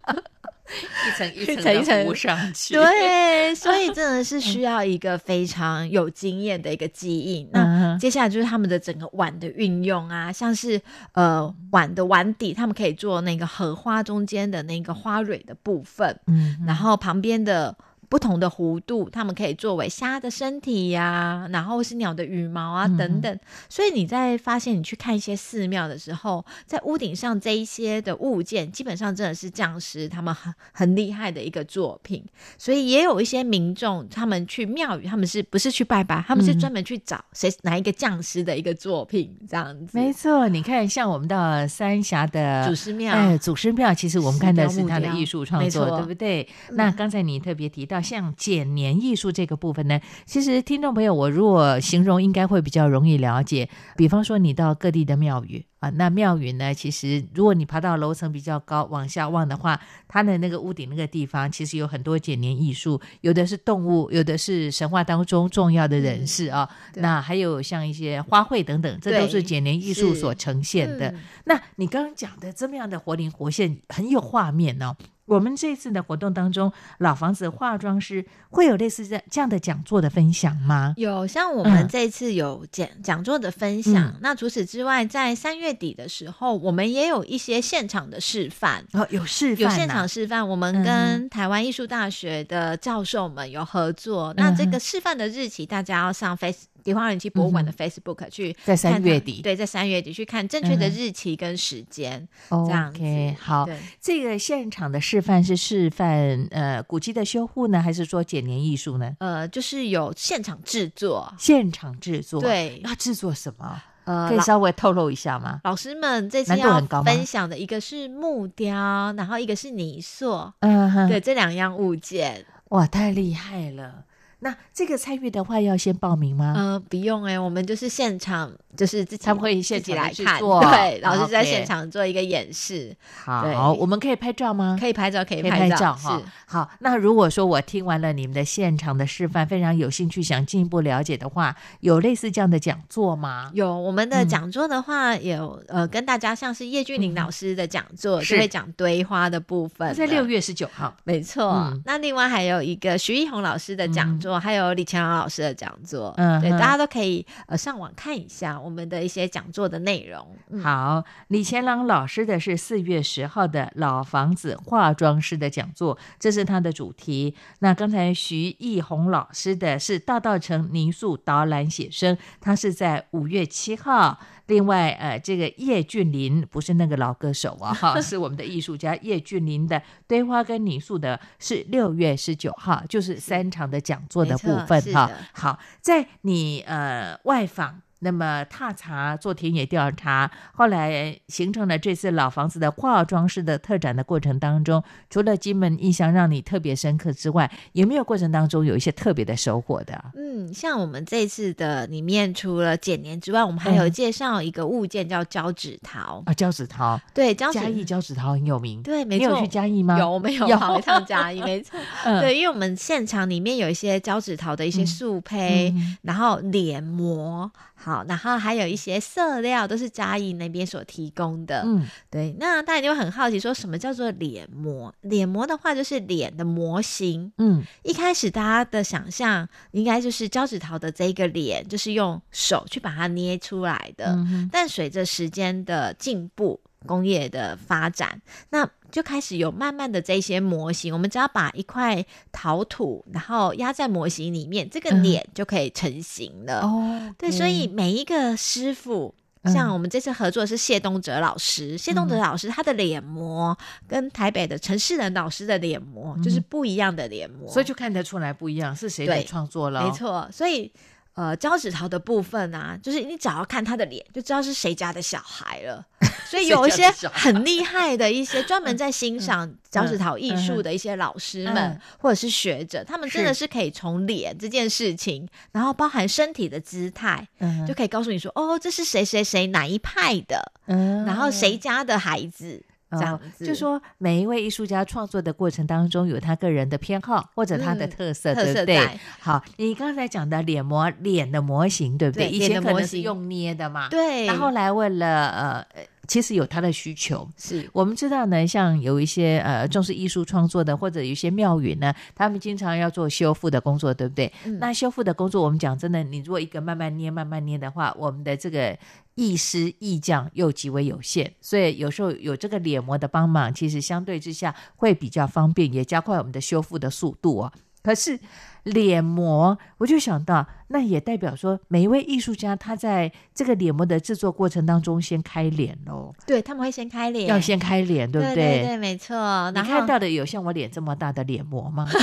[1.06, 7.48] 一层一层层一层上去，对，所以真的是 需要一个非常有经验的一个记忆。
[7.52, 10.80] 那接下来就是他们的整个碗的运用啊，像是
[11.12, 17.76] 呃碗的碗底，他们可以做那个荷花中间的那个花蕊的部分，嗯，然后旁边的。
[18.10, 23.38] 不同的弧度，它们可以作为虾的身体呀、然后是鸟的羽毛啊嗯等等。
[23.68, 32.24] 所以你在发现你去看一些寺庙的时候，在屋顶上这一些的物件，基本上真的是匠师他们很很厉害的一个作品。
[32.58, 36.22] 所以也有一些民众，他们去庙宇，他们是不是去拜拜？
[36.26, 39.96] 他们是嗯专门去找谁哪一个匠师的一个作品这样子。
[39.96, 46.42] 没错，你看，像我们到三峡的祖师庙哎，祖师庙，其实我们看的是他的艺术创没作，错对不对？
[46.70, 53.68] 嗯那刚才你特别提到像剪年艺术这个部分呢，其实听众朋友，我如果形容应该会比较容易了解。
[53.96, 71.08] 比方说，你到各地的庙宇啊，那庙宇呢，其实如果你爬到楼层比较高往下望的话，它的那个屋顶那个地方，其实有很多剪年艺术，有的是动物，有的是神话当中重要的人士啊，对那还有像一些花卉等等，这都是对剪年艺术所呈现的。
[71.08, 74.94] 嗯那你刚刚讲的这么样的活灵活现，很有画面哦。
[75.30, 80.92] 我们这次的活动当中，老房子化妆师会有类似这这样的讲座的分享吗？
[80.96, 84.12] 有，像我们这次有讲讲座的分享。
[84.20, 88.84] 那除此之外，在三月底的时候，我们也有一些现场的示范。
[88.92, 90.48] 哦，有示范，有现场示范。
[90.48, 94.34] 我们跟台湾艺术大学的教授们有合作。
[94.36, 96.66] 那这个示范的日期，大家要上 Face。
[96.82, 103.00] 迪化人气博物馆的 Facebook 去在三月底，对，在三月底去看正确的日期跟时间，这样子。
[103.40, 103.68] 好，
[104.00, 109.16] 这个现场的示范是示范呃古迹的修护呢，还是说剪年艺术呢？
[109.20, 113.82] 呃，就是有现场制作，现场制作，对，要制作什么？
[114.04, 115.60] 呃，可以稍微透露一下吗？
[115.62, 118.74] 老师们这次要分享的一个是木雕，
[119.12, 124.04] 然后一个是泥塑，嗯，对，这两样物件，哇，太厉害了。
[124.40, 126.54] 那这个参与的话要先报名吗？
[126.56, 132.96] 呃，不用哎，我们就是现场，就是自己他们会现己来看，对，老师在现场做一个演示。
[133.22, 134.78] 好，我们可以拍照吗？
[134.80, 136.22] 可以拍照，可以拍照哈。
[136.46, 143.50] 好，那如果说我听完了你们的现场的示范，非常有兴趣，想进一步了解的话，有类似这样的讲座吗？
[143.52, 151.70] 有，我们的讲座的话，有呃，跟大家像是叶俊林老师的讲座，就会讲堆花的部分，在六月十九号，没错。
[151.84, 154.29] 那另外还有一个徐一红老师的讲座。
[154.38, 160.62] 还有李强老师的讲座，嗯，对，大家都可以呃上网看一下我们的一些讲座的内容。
[160.62, 167.34] 好，李乾朗老师的是四月十号的老房子化妆师的讲座，这是他的主题。
[167.60, 174.18] 那刚才徐艺红老师的是大道城泥塑导览写生，他是在五月七号。
[174.50, 185.08] 另外，呃，这个叶俊麟不是那个老歌手啊， 哈，是我们的艺术家叶俊麟的堆花跟泥塑的，是六月十九号，就是三场的讲座的部分哈。
[185.32, 187.80] 好，在你呃外访。
[188.00, 200.02] 那么踏查做田野调查，后来形成了这次老房子的化妆师的特展的过程当中，除了金门印象让你特别深刻之外，有没有过程当中有一些特别的收获的？
[200.16, 209.98] 嗯，像我们这次的里面，除了剪年之外，我们还有介绍一个物件叫胶纸桃啊，胶纸桃，对，嘉义胶纸桃很有名，对，没错，你有去嘉义吗？
[209.98, 211.78] 有，没有跑一趟嘉义，没错，
[212.20, 217.50] 对，因为我们现场里面有一些胶纸桃的一些树胚，然后脸模。
[217.82, 221.62] 好，然后还有一些色料都是嘉义那边所提供的。
[221.64, 222.36] 嗯，对。
[222.38, 224.94] 那大家就很好奇，说什么叫做脸模？
[225.00, 227.32] 脸模的话就是脸的模型。
[227.38, 234.14] 嗯，一开始大家的想象应该就是胶纸桃的这个脸，就是用手去把它捏出来的。
[234.52, 238.20] 但随着时间的进步，工业的发展，
[238.50, 246.62] 那就开始有慢慢的这些模型，我们只要把一块陶土，然后压在模型里面，这个脸就可以成型了。
[246.62, 249.14] 哦，对，所以每一个师傅，
[249.44, 253.56] 像我们这次合作是谢东哲老师，谢东哲老师他的脸模
[253.86, 259.84] 跟台北的陈世仁老师的脸模就是不一样的脸模，所以就看得出来不一样是谁的创作了。
[259.86, 260.72] 没错，所以。
[261.14, 265.84] 呃，胶纸陶的部分啊，就是你只要看他的脸，就知道是谁家的小孩了。
[266.30, 277.26] 所以有一些很厉害的一些专门在欣赏脚趾头艺术的一些老师们，或者是学者，他们真的是可以从脸这件事情，然后包含身体的姿态，
[277.66, 282.62] 就可以告诉你说，哦，这是谁谁谁哪一派的，然后谁家的孩子。
[282.92, 288.98] 这样子，就说每一位艺术家创作的过程当中，有他个人的偏好或者他的特色，对不对？
[289.20, 292.28] 好，你刚才讲的脸模脸的模型，对不对？
[292.28, 294.26] 以前可能是用捏的嘛，对。
[294.26, 304.32] 那后来为了呃，其实有他的需求，是我们知道呢，像有一些呃重视艺术创作的，或者有一些庙宇呢，他们经常要做修复的工作，对不对？
[304.58, 308.76] 那修复的工作，我们讲真的，你如果一个慢慢捏、慢慢捏的话，我们的这个。
[309.16, 317.52] 艺师艺匠又极为有限，所以有时候有这个脸膜的帮忙，其实相对之下会比较方便，也加快我们的修复的速度啊。
[317.82, 318.18] 可是
[318.64, 326.14] 脸模，我就想到，那也代表说，每一位艺术家他在这个脸模的制作过程当中，先开脸喽。
[326.26, 328.64] 对他们会先开脸，要先开脸，对不对？
[328.66, 329.50] 对，没错。
[329.52, 331.88] 你看到的有像我脸这么大的脸模吗？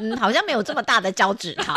[0.00, 1.72] 嗯，好像没有这么大的脚趾头。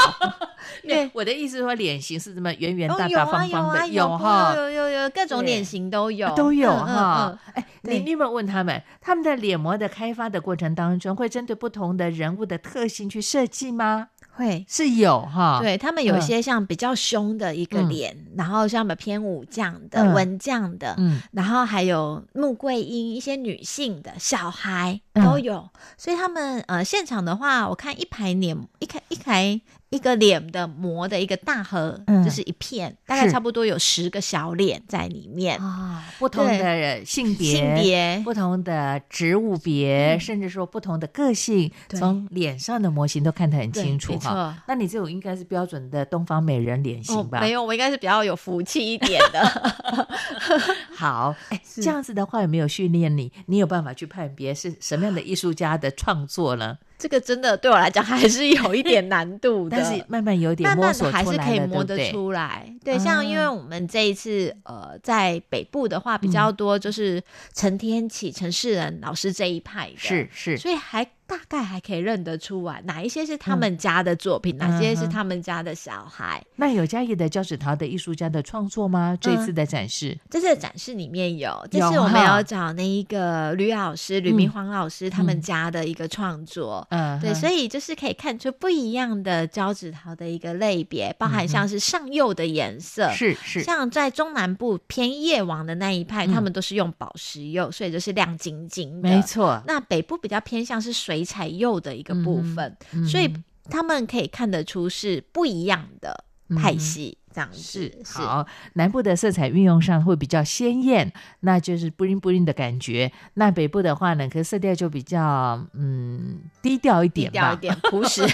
[0.83, 7.37] 对，我的意思说，脸型是这么圆圆大大方方的，有哈，有有有各种脸型都有，都有哈。
[7.53, 14.09] 哎，你你有没有问他们，他们的脸模的开发的过程当中，会针对不同的人物的特性去设计吗？
[14.35, 14.65] 会。
[14.67, 25.25] 是有哈，对他们有一些像比较凶的一个脸，然后像么偏武将的、文将的，嗯，然后还有穆桂英一些女性的小孩嗯。
[25.25, 29.59] 都有，所以他们呃现场的话，我看一排脸一开一排
[29.95, 35.57] 一个脸的模的一个大盒，嗯就是一片，大概差不多有十个小脸在里面。
[35.59, 44.63] 啊，不同的性别、性别不同的植物别，甚至说不同的个性，从脸上的模型都看得很清楚哈。
[44.67, 47.39] 那你这种应该是标准的东方美人脸型吧？
[47.39, 49.73] 哦没有，我应该是比较有福气一点的。
[50.95, 53.31] 好， 哎，这样子的话有没有训练你？
[53.47, 56.77] 你有办法去判别是什么样的艺术家的创作呢？
[56.97, 62.73] 这个真的对我来讲还是有一点难度的， 但是慢慢有点慢摸索慢的还是可以摸得出来。
[62.83, 67.21] 对，啊像因为我们这一次呃在北部的话比较多，就是
[67.53, 76.43] 陈天启、陈世仁老师这一派的，是是所以还大概还可以认得出来哪一些是他们家的作品，哪些是他们家的小孩。
[76.55, 79.17] 那有嘉义的胶纸陶的艺术家的创作吗？
[79.19, 93.63] 这次的展示，这次的展示里面有，这有次我们哈有找那一个吕老师、吕明煌老师他们家的一个创作，嗯，对，所以以就是可以看出不一样的胶纸陶的一个类别，包含像是上釉的颜色，是是。
[93.63, 96.35] 像在中南部偏夜王的那一派，嗯。
[96.35, 99.09] 他们都是用宝石釉，所以就是亮晶晶的。
[99.09, 99.61] 没错。
[99.65, 103.31] 那北部比较偏向是水彩釉的一个部分，嗯所以
[103.69, 106.25] 他们可以看得出是不一样的
[106.57, 107.17] 派系。
[107.33, 111.11] 这样子是好，南部的色彩运用上会比较鲜艳，
[111.41, 113.11] 那就是布灵布灵的感觉。
[113.33, 118.25] 那北部的话呢，可是色调就比较嗯低调一点吧，低调一点朴实。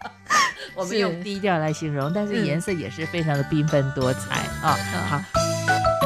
[0.74, 4.74] 我们用低调来形容，但是颜色也是非常的缤纷多彩啊。
[5.10, 5.97] 好。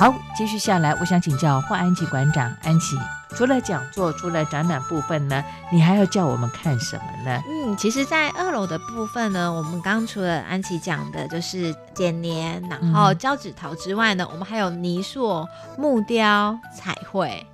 [0.00, 2.96] 好，接续下来，我想请教霍安琪馆长安琪，
[3.36, 7.42] 除了讲座，除了展览部分呢，你还要叫我们看什么呢？
[7.46, 15.46] 嗯，其实，在二楼的部分呢，我们刚除了安琪讲的就是剪年，然后胶纸陶之外呢，我们还有泥塑、
[15.76, 17.46] 木雕、彩绘。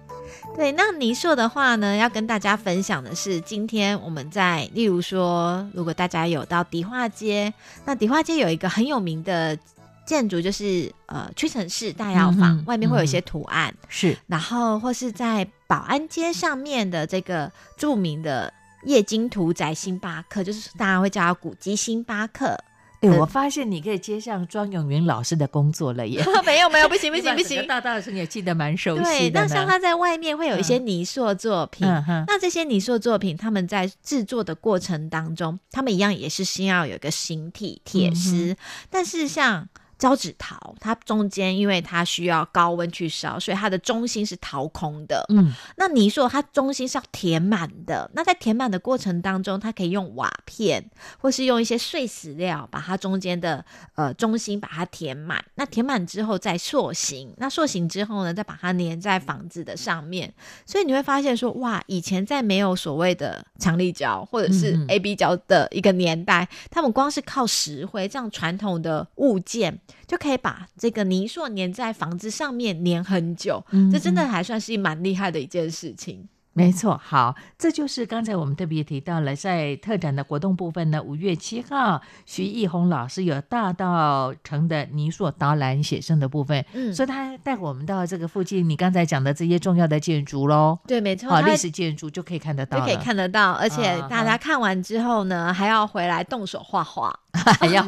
[0.54, 7.52] 对，那泥塑的话呢，要跟大家分享的是，今天我们在，例如说，如果大家有到迪化街，
[7.84, 9.58] 那迪化街有一个很有名的
[10.06, 18.52] 建筑，就是呃屈臣氏大药房，嗯外面会有一些图案，是，然后或是在保安街上面的这个著名的
[18.84, 22.56] 液晶屠宅星巴克，就是大家会叫它古迹星巴克。
[22.98, 26.24] 对、我发现你可以接上庄永云老师的工作了耶！
[26.46, 31.86] 没有没有，不行不行不行， 大大的声也记得蛮熟对，悉的那像他在外面会有一些泥塑作品，
[32.26, 38.56] 那这些泥塑作品，他们在制作的过程当中，他们一样也是先要有一个形体铁丝，嗯
[38.88, 39.68] 但是像。
[39.98, 45.24] 胶纸陶，它中间因为它需要高温去烧，所以它的中心是掏空的。
[45.30, 48.10] 嗯，那你说它中心是要填满的。
[48.14, 55.42] 那在填满的过程当中，它可以用瓦片，或是用一些碎石料，把它中间的呃中心把它填满。
[55.54, 60.32] 那填满之后再塑形，那塑形之后呢，再把它粘在房子的上面。
[60.66, 69.80] 所以你会发现说，哇，以前在没有所谓的强力胶或者是 A B 胶的一个年代，他们光是靠石灰这样传统的物件。
[70.06, 76.28] 就可以把这个泥塑粘在房子上面粘很久，嗯这真的还算是蛮厉害的一件事情。
[76.58, 86.94] 没错，好，这就是刚才我们特别提到了，在特展的活动部分呢，五月七号，徐艺红老师有大道城的泥塑导览写生的部分，嗯。
[86.94, 97.14] 所以他带我们到这个附近，你刚才讲的这些重要的建筑喽，对，没错，历史建筑就可以看得到，就可以看得到，而且啊大家看完之后呢，还要回来动手画画，
[97.60, 97.86] 还要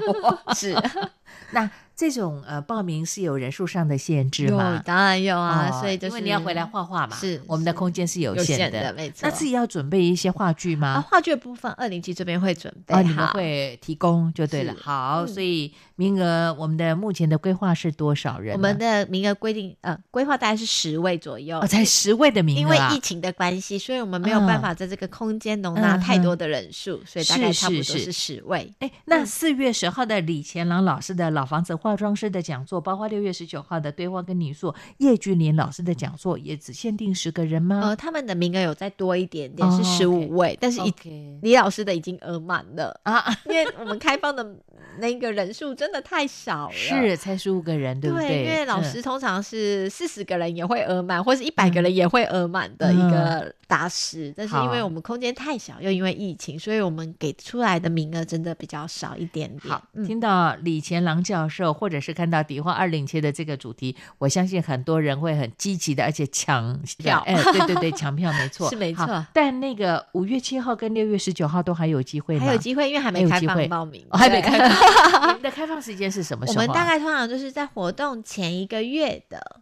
[0.55, 0.77] 是。
[1.53, 4.81] 那这种呃报名是有人数上的限制有吗？
[4.87, 10.91] 当然有啊，哦所以就是因为你要回来画画嘛，是我们的空间是有有限限的没错那自己要准备一些话剧吗？
[10.91, 14.73] 啊，话剧的部分二零七这边会准备啊，你们会提供就对了。
[14.81, 18.55] 好，嗯所以名额我们的目前的规划是多少人？
[18.55, 28.73] 我们的名额规定，呃，规划大概是十位左右，哦，才十位的名额、因为啊，疫情的关系，所以我们没有办法在这个空间容纳太多的人数，所以大概差不多是十位。
[28.79, 37.81] 哎，那四月十号的李乾朗老师的老房子化妆师的讲座，包括六月十九号的对话跟你说叶俊林老师的讲座，也只限定十个人吗？
[37.83, 40.93] 呃，他们的名额有再多一点点，是十五位，但是一
[41.41, 44.55] 李老师的已经额满了啊，因为我们开放的
[44.99, 48.45] 那个人数真的太少了，是才十五个人，对不对？
[48.45, 59.73] 因为老师通常是四十个人也会额满，或是一百个人也会额满的一个大师，但是因为我们空间太小，又因为疫情，所以我们给出来的名额真的比较少一点点。
[59.73, 67.23] 好，听到李前郎教授，或者是看到迪化二零七的这个主题，我相信很多人会很积极的，而且抢票。
[67.27, 69.27] 哎，对对对，抢票没错， 是没错。
[69.33, 72.45] 但那个五月七号跟六月十九号都还有机会吗？
[72.45, 75.29] 还有机会，因为还没开放报名，还没开放。
[75.29, 76.63] 你们的开放时间是什么时候？
[76.63, 79.61] 我们大概通常就是在活动前一个月的。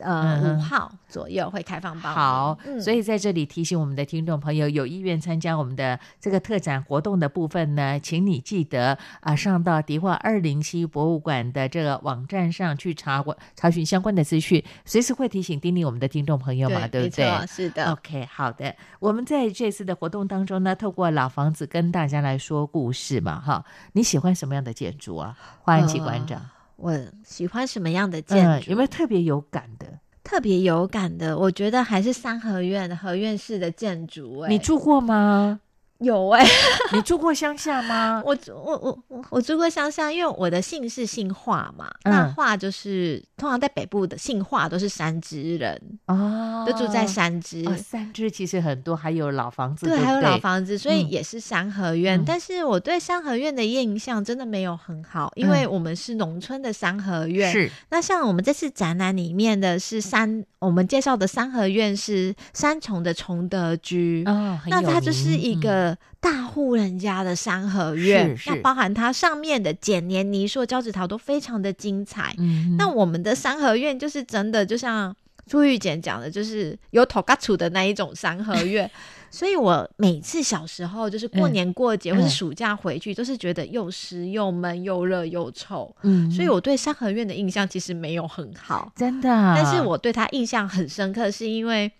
[0.00, 2.14] 呃，五号左右会开放报名。
[2.14, 13.24] 好，所以在这里提醒我们的听众朋友，有意愿参加我们的这个特展活动的部分呢，请你记得啊，上到迪化二零七博物馆的这个网站上去查
[13.54, 17.46] 查询相关的资讯，随时会提醒叮咛我们的听众朋友嘛，对不对？
[17.46, 17.92] 是的。
[17.92, 18.74] OK，好的。
[18.98, 23.64] 我们在这次的活动当中呢，透过老房子跟大家来说故事嘛，哈。
[23.92, 25.36] 你喜欢什么样的建筑啊？
[25.62, 26.57] 欢迎起馆长。
[26.78, 28.70] 我喜欢什么样的建筑？
[28.70, 29.86] 有没有特别有感的？
[30.22, 34.40] 特别有感的，我觉得还是三合院合院式的建筑。
[34.40, 35.60] 哎，你住过吗？
[35.98, 36.46] 有哎，
[36.94, 38.22] 你住过乡下吗？
[38.24, 47.64] 我我我我我住过乡下，因为我的姓是姓华嘛，那华就是通常在北部的姓华都是山支人哦，都住在山支。
[47.76, 52.22] 山支其实很多，还有老房子，对，还有老房子，所以也是三合院。
[52.24, 57.50] 但是我对三合院的印象真的没有很好，因为我们是农村的三合院。
[57.50, 65.87] 是，那像我们这次展览里面的是三，我们介绍的三合院是三重的崇德居哦，那它就是一个。
[66.20, 72.34] 大户人家的三合院，那包含它上面的剪黏泥塑胶纸陶都非常的精彩。
[72.76, 75.14] 那我们的三合院就是真的，就像
[75.46, 78.90] 朱玉简讲的，就是有土嘎土的那一种三合院。
[79.30, 85.94] 所以我每次小时候就是过年过节或是暑假回去，都是觉得又湿又闷又热又臭。
[86.02, 89.28] 嗯，所以我对三合院的印象其实没有很好，真的。
[89.28, 91.92] 但是我对他印象很深刻，是因为。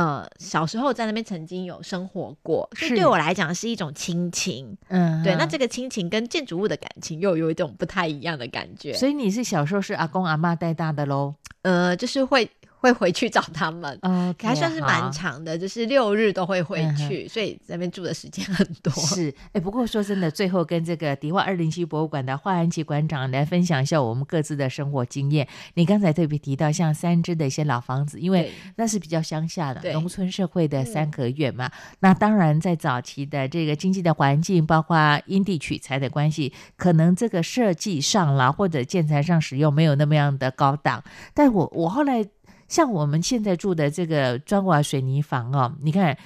[0.00, 4.74] 呃，小时候在那边曾经有生活过，所以对我来讲是一种亲情。
[4.88, 8.94] 嗯，对，那这个亲情跟建筑物的感情又有一种不太一样的感觉。
[8.94, 11.34] 所以你是小时候是阿公阿妈带大的喽？
[11.60, 12.50] 呃，就是会。
[12.80, 13.98] 会回去找他们，
[14.40, 18.90] 还算是蛮长的，就是六日都会回去，所以那边住的时间很多。
[18.94, 25.46] 是，哎，不过说真的，最后跟这个迪化二零七博物馆的华安琪馆长来分享一下我们各自的生活经验。
[25.74, 31.70] 你刚才特别提到像三支的一些老房子，因为那是比较乡下的农村社会的三合院嘛。
[32.00, 41.04] 那当然，在早期的这个经济的环境，包括因地取材的关系，可能这个设计上啦，或者建材上使用没有那么样的高档。
[41.34, 42.24] 但我我后来。
[42.70, 46.16] 像我们现在住的这个砖瓦水泥房哦，你看，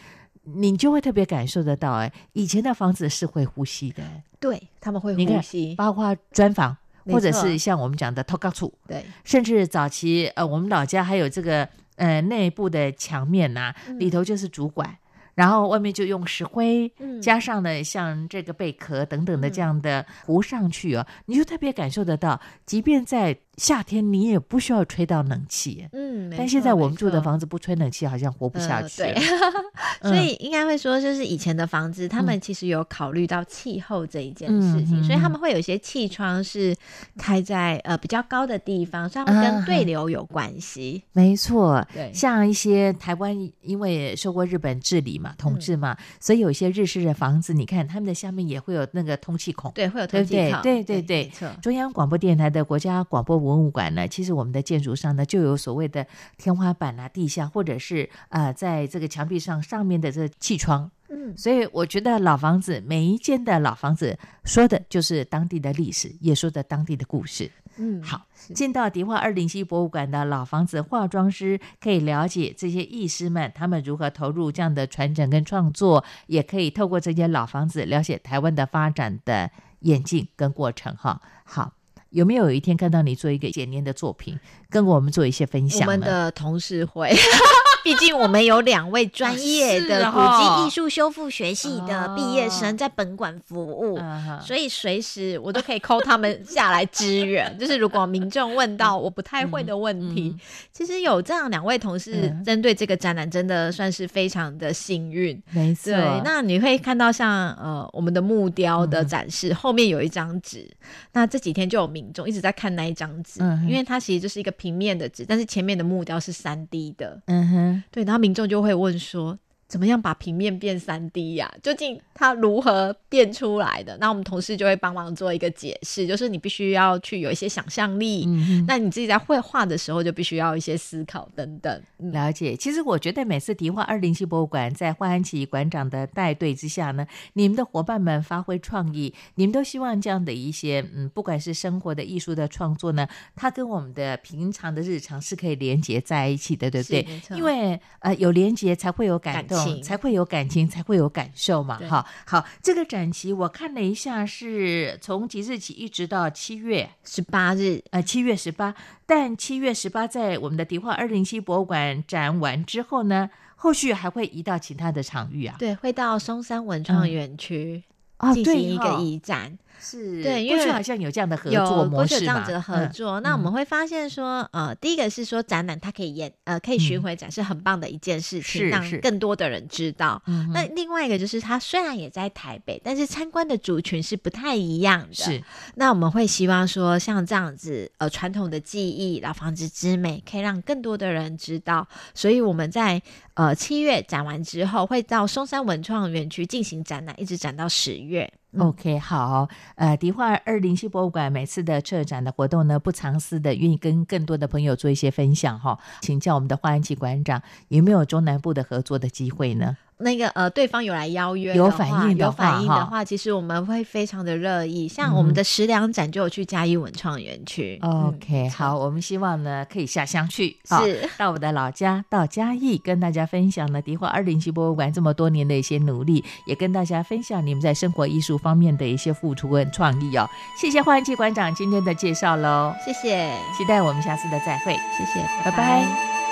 [0.42, 4.02] 你就会特别感受得到，哎，以前的房子是会呼吸的，
[4.38, 6.76] 对他们会呼吸，包括砖房，
[7.06, 11.66] 或者是像我们讲的透高处，对，甚至早期呃，我们老家还有这个
[11.96, 14.96] 呃内部的墙面呐，里头就是主管。
[15.34, 16.88] 然后外面就用石灰，
[17.20, 25.88] 加上呢像这个贝壳等等的这样的糊上去哦，你就特别感受得到，即便在夏天，你也不需要吹到冷气。
[25.92, 29.02] 嗯，但现在我们住的房子不吹冷气，好像活不下去。
[29.02, 29.14] 对，
[30.02, 36.76] 所以应该会说，就是以前的房子，他们其实有考虑到气候这一件事情，所以他们会有一些气窗是
[37.16, 41.02] 开在呃比较高的地方，所以他们跟对流有关系。
[41.12, 45.14] 没错，对，像一些台湾因为受过日本治理。
[45.24, 51.30] 嘛，统治嘛，所以有一些日式的房子，你看他们的下面也会有那个通气孔，对，会有通气孔，对对对。
[51.62, 60.90] 中央广播电台的国家广播文物馆呢，其实我们的建筑上呢就有所谓的天花板啊、地下或者是呃，在这个墙壁上上面的这气窗。
[61.10, 67.50] 嗯，所以我觉得老房子每一间的老房子说的就是当地的历史，也说的当地的故事。
[67.76, 80.94] 嗯，好，进到迪化二零七博物馆的老房子化妆师，可以了解这些艺师们他们如何投入这样的传承跟创作，也可以透过这些老房子了解台湾的发展的演进跟过程。
[80.96, 81.72] 哈，好，
[82.14, 84.38] 有没有有一天看到你做一个简练的作品，
[84.70, 85.80] 跟我们做一些分享？
[85.80, 87.12] 我们的同事会。
[87.84, 90.60] 毕竟我们有两位专业的古哦。
[90.62, 97.54] 迹艺术修复学系的毕业生在本馆服务，嗯所以随时我都可以 call 他们下来支援。
[97.60, 100.34] 就是如果民众问到我不太会的问题，
[100.72, 102.42] 其实有这样两位同事嗯。
[102.44, 105.40] 针对这个展览，真的算是非常的幸运。
[105.50, 110.66] 没错，对，那你会看到像呃我们的木雕的展示、后面有一张纸，
[111.12, 119.38] 那这几天就有民众一直在看那一张纸，嗯因为它其实就是一个平面的纸，但是前面的木雕是三 D 的，嗯哼，对，然后民众就会问说。
[119.66, 123.96] 怎么样把平面变三 D 呀、究竟它如何变出来的？
[123.98, 128.64] 那我们同事就会帮忙做一个解释，就是你必须要去有一些想象力，嗯。
[128.66, 131.82] 那你自己在绘画的时候就必须要一些思考等等。
[131.98, 151.78] 嗯了解，其实我觉得每次迪化二零七博物馆在花安琪馆长的带队之下呢，你们的伙伴们发挥创意，你们都希望这样的一些嗯，不管是生活的艺术的创作呢，它跟我们的平常的日常是可以连接在一起的，对不对因为呃有连接才会有感动，感情才会有感情，才会有感受嘛。
[151.78, 156.90] 对哈，好，这个展期我看了一下，是从即日起一直到七月。
[157.04, 158.74] 十八日，呃，七月十八，
[159.06, 165.56] 但七月十八在我们的迪化二零七博物馆展完之后呢，后续还会移到其他的场域啊。
[165.58, 167.82] 对，会到松山文创嗯园区、
[168.16, 169.58] 啊，进行对一个哈移展。
[169.80, 180.22] 是，对因为过去好像有这样的合有作模式嘛，有这样子的合嗯作，那我们会发现说，呃，第一个是说展览它可以演呃可以巡回展，是很棒的一件事情，让更多的人知道。
[180.52, 185.14] 那另外一个就是它虽然也在台北，但是参观的族群是不太一样的。
[185.14, 185.42] 是，
[185.74, 191.86] 那我们会希望说，像这样子，呃，传统的技艺、老房子之美，可以让更多的人知道。
[192.14, 193.00] 所以我们在
[193.34, 198.32] 呃七月展完之后，会到松山文创园区进行展览，一直展到十月。
[198.58, 205.78] OK，好，呃，迪化二零七博物馆每次的策展的活动呢，不藏私的，愿意跟更多的朋友做一些分享哈。
[206.00, 209.76] 请教我们的花安琪馆长，有没有中南部的合作的机会呢？
[209.98, 214.88] 那个呃，对方有来邀约的有反应的话哈反应的话，其实我们会非常的乐意。
[214.88, 217.78] 像我们的食粮展就有去嘉义文创园区。
[217.82, 220.74] 嗯 OK，、好，我们希望呢可以下乡去，是。
[220.74, 220.84] 好
[221.16, 230.28] 到我的老家，到嘉义，跟大家分享呢迪化二零七博物馆这么多年的一些努力，也跟大家分享你们在生活艺术方面的一些付出跟创意哦。
[230.60, 235.50] 谢谢花安琪馆长今天的介绍喽，谢谢，期待我们下次的再会，谢谢，拜。
[235.50, 236.23] 拜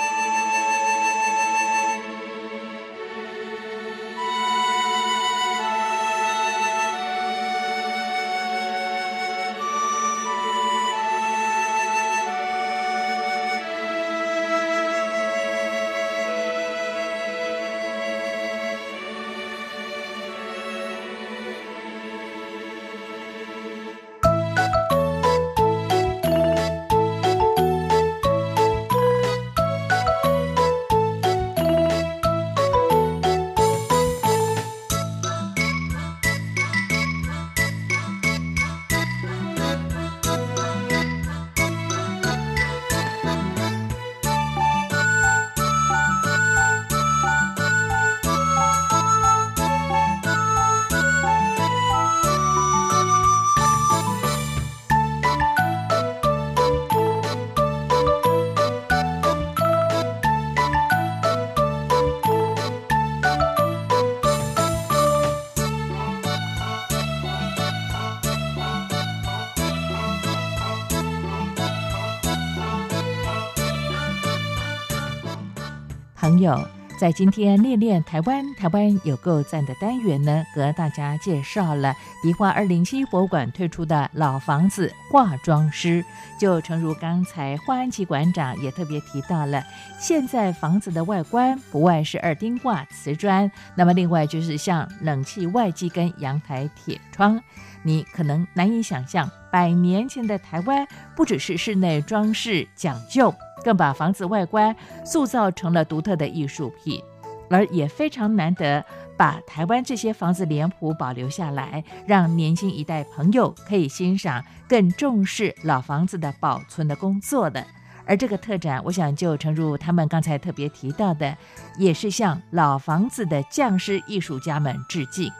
[77.03, 86.01] 在今天练练台湾，台湾有够赞的单元呢，和大家介绍了迪化二零七博物馆推出的老房子化妆师。
[86.39, 89.61] 就诚如刚才花安琪馆长也特别提到了，
[89.99, 97.37] 现在房子的外观不外是二丁挂瓷砖，那么另外就是像冷气外机跟阳台铁窗。
[97.81, 100.87] 你可能难以想象，百年前的台湾
[101.17, 107.01] 不只是室内装饰讲究，更把房子外观塑造成了独特的艺术品，
[107.49, 108.83] 而也非常难得
[109.17, 117.65] 把台湾这些房子脸谱保留下来，让年轻一代朋友可以欣赏，更重视老房子的保存的工作的。
[118.05, 121.37] 而这个特展，我想就诚如他们刚才特别提到的，
[121.77, 125.31] 也是向老房子的匠师艺术家们致敬。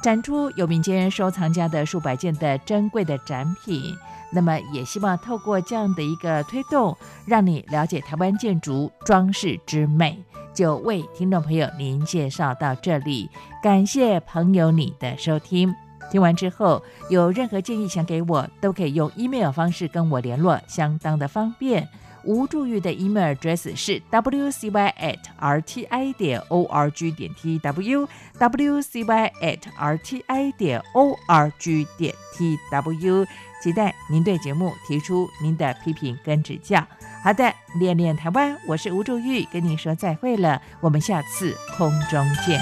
[0.00, 3.96] 展出有民间收藏家的数百件的珍贵的展品，
[4.34, 10.18] 那么也希望透过这样的一个推动，让你了解台湾建筑装饰之美。
[10.52, 13.28] 就为听众朋友您介绍到这里，
[13.62, 15.74] 感谢朋友你的收听。
[16.10, 21.88] 听完之后，有任何建议想给我，都可以用 email 方式跟我联络，相当的方便。
[22.26, 28.08] 吴助玉的 email address 是 wcy at rti 点 org 点 tw
[28.38, 33.26] wcy at rti 点 org 点 tw，
[33.64, 36.86] 期待您对节目提出您的批评跟指教。
[37.22, 37.50] 好的，
[37.80, 42.60] 练练台湾，我是吴祝玉，跟你说再会了，我们下次空中见。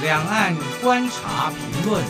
[0.00, 2.04] 两岸观察评论。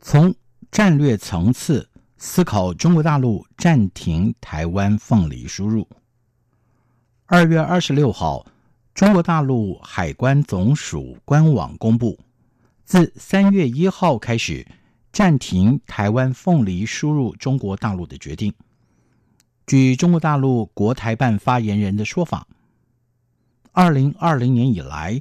[0.00, 0.34] 从
[0.70, 5.88] 战略层次思考，中国大陆暂停台湾凤梨输入。
[7.26, 8.46] 二月二十六号，
[8.94, 12.18] 中国大陆海关总署官网公布，
[12.84, 14.64] 自三月一号开始
[15.12, 18.54] 暂停台湾凤梨输入中国大陆的决定。
[19.66, 22.46] 据中国大陆国台办发言人的说法，
[23.76, 25.20] 二零二零年以来，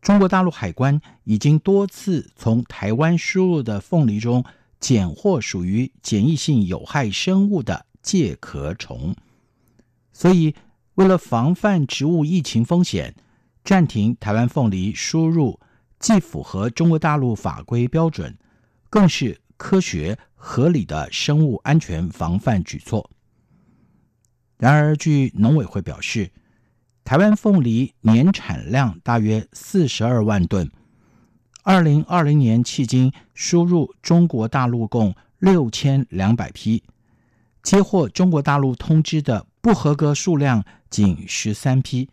[0.00, 4.44] 中国大陆海关已经多次从台湾输入的凤梨中
[4.78, 9.12] 检获属于检疫性有害生物的介壳虫，
[10.12, 10.54] 所以
[10.94, 13.12] 为了防范植物疫情风险，
[13.64, 15.58] 暂停台湾凤梨输入，
[15.98, 18.38] 既符合中国大陆法规标准，
[18.88, 23.10] 更是科学合理的生物安全防范举措。
[24.58, 26.30] 然而，据农委会表示，
[27.06, 30.68] 台湾凤梨年产量大约四十二万吨，
[31.62, 36.82] 二零二零年迄今输入中国大陆共六千两百批，
[37.62, 42.10] 接获中国大陆通知的不合格数量仅十三批，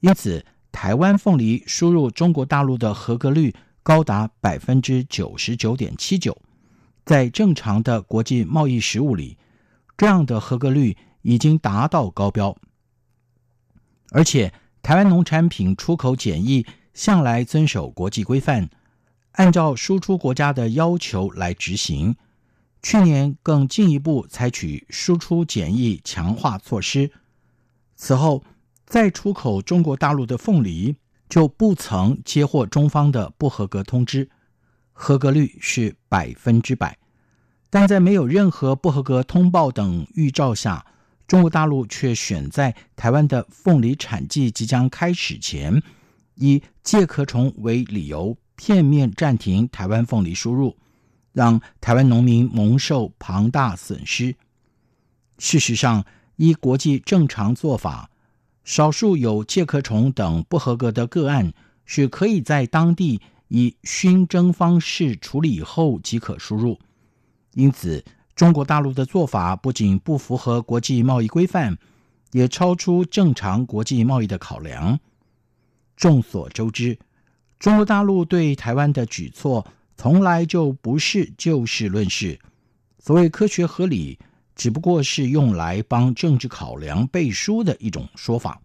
[0.00, 3.54] 因此台湾凤梨输入中国大陆的合格率
[3.84, 6.36] 高达百分之九十九点七九，
[7.04, 9.38] 在正常的国际贸易实务里，
[9.96, 10.96] 这样的合格率。
[11.22, 12.56] 已经达到高标，
[14.10, 14.52] 而且
[14.82, 18.68] 台湾农产品出口检疫向来遵守国际规范，
[19.32, 22.16] 按照输出国家的要求来执行。
[22.82, 27.10] 去年更进一步采取输出检疫强化措施。
[27.96, 28.44] 此后
[28.86, 30.94] 再出口中国大陆的凤梨
[31.28, 34.30] 就不曾接获中方的不合格通知，
[34.92, 36.96] 合格率是百分之百。
[37.68, 40.86] 但在没有任何不合格通报等预兆下。
[41.26, 45.82] 中国大陆却选在台湾的凤梨产季即将开始前，
[46.36, 50.76] 以介壳虫为理由，片面暂停台湾凤梨输入，
[51.32, 54.36] 让台湾农民蒙受庞大损失。
[55.38, 56.04] 事实上，
[56.36, 58.08] 依国际正常做法，
[58.62, 61.52] 少数有介壳虫等不合格的个案，
[61.84, 66.78] 是可以在当地以熏蒸方式处理后即可输入。
[67.54, 68.04] 因此。
[68.36, 71.74] 中国大陆的做法不仅不符合国际贸易规范，
[72.32, 75.00] 也超出正常国际贸易的考量。
[75.96, 76.98] 众所周知，
[77.58, 79.66] 中国大陆对台湾的举措
[79.96, 82.38] 从来就不是就事论事。
[82.98, 84.18] 所谓科学合理，
[84.54, 88.60] 只不过是用来帮政治考量背书的一种说法。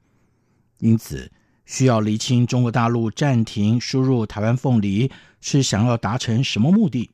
[0.80, 1.32] 因此，
[1.66, 5.10] 需要厘清中国大陆暂停输入台湾凤梨
[5.40, 7.10] 是想要达成什么目的。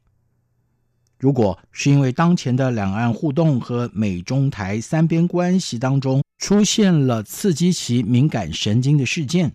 [1.18, 9.52] 如果是因为当前的两岸互动和美中台三边关系当中出现了刺激其敏感神经的事件，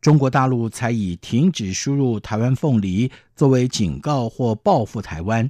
[0.00, 5.48] 中国大陆才以停止输入台湾凤梨作为警告或报复台湾，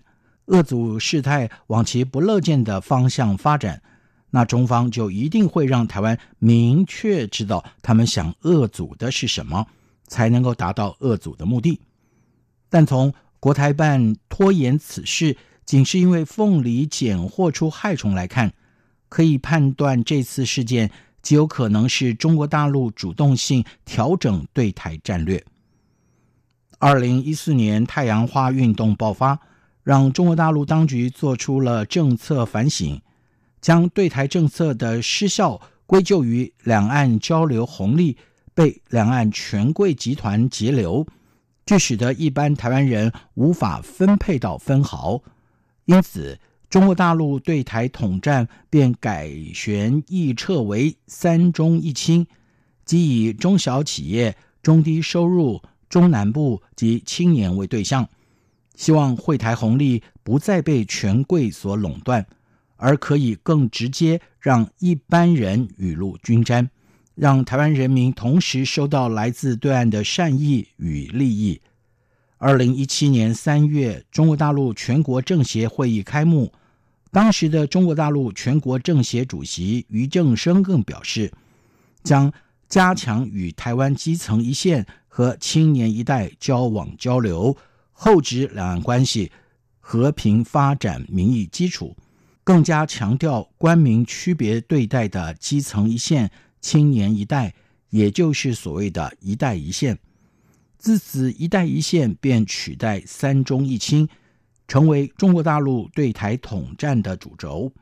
[0.48, 3.80] 遏阻事态往其不乐见的方向发展，
[4.30, 9.66] 那中方就一定会让台湾明确知道他们想遏阻的是什么，
[10.06, 11.80] 才能够达到遏阻的目的。
[12.68, 18.52] 但从国台办拖延此事，仅是因为凤梨检获出害虫来看，
[19.08, 20.90] 可以判断这次事件
[21.22, 25.44] 极有可能是中国大陆主动性调整对台战略。
[26.78, 29.38] 二零一四年太阳花运动爆发，
[29.82, 33.00] 让中国大陆当局做出了政策反省，
[33.60, 38.16] 将对台政策的失效归咎于两岸交流红利
[38.54, 41.06] 被两岸权贵集团截留。
[41.68, 45.20] 这使得一般台湾人无法分配到分毫，
[45.84, 46.40] 因此
[46.70, 52.26] 中国大陆对台统战便改弦易辙为三中一轻，
[52.86, 55.60] 即以中小企业、中低收入、
[55.90, 58.08] 中南部及青年为对象，
[58.74, 62.26] 希望惠台红利不再被权贵所垄断，
[62.76, 66.70] 而可以更直接让一般人雨露均沾。
[67.18, 71.60] 让台湾人民同时收到来自对岸的善意与利益，
[72.36, 76.52] 二零一七年三月，中国大陆全国政协会议开幕，
[77.10, 81.32] 当时的中国大陆全国政协主席俞正声更表示，
[82.04, 82.32] 将
[82.68, 87.56] 加强与台湾基层一线和青年一代交往交流，
[87.90, 89.32] 厚植两岸关系
[89.80, 91.96] 和平发展民意基础，
[92.44, 96.30] 更加强调官民区别对待的基层一线
[96.60, 97.54] 青年一代，
[97.90, 99.98] 也就是所谓的一代一线。
[100.78, 104.08] 自此，“一带一线”便取代“三中一清”，
[104.68, 107.72] 成为中国大陆对台统战的主轴。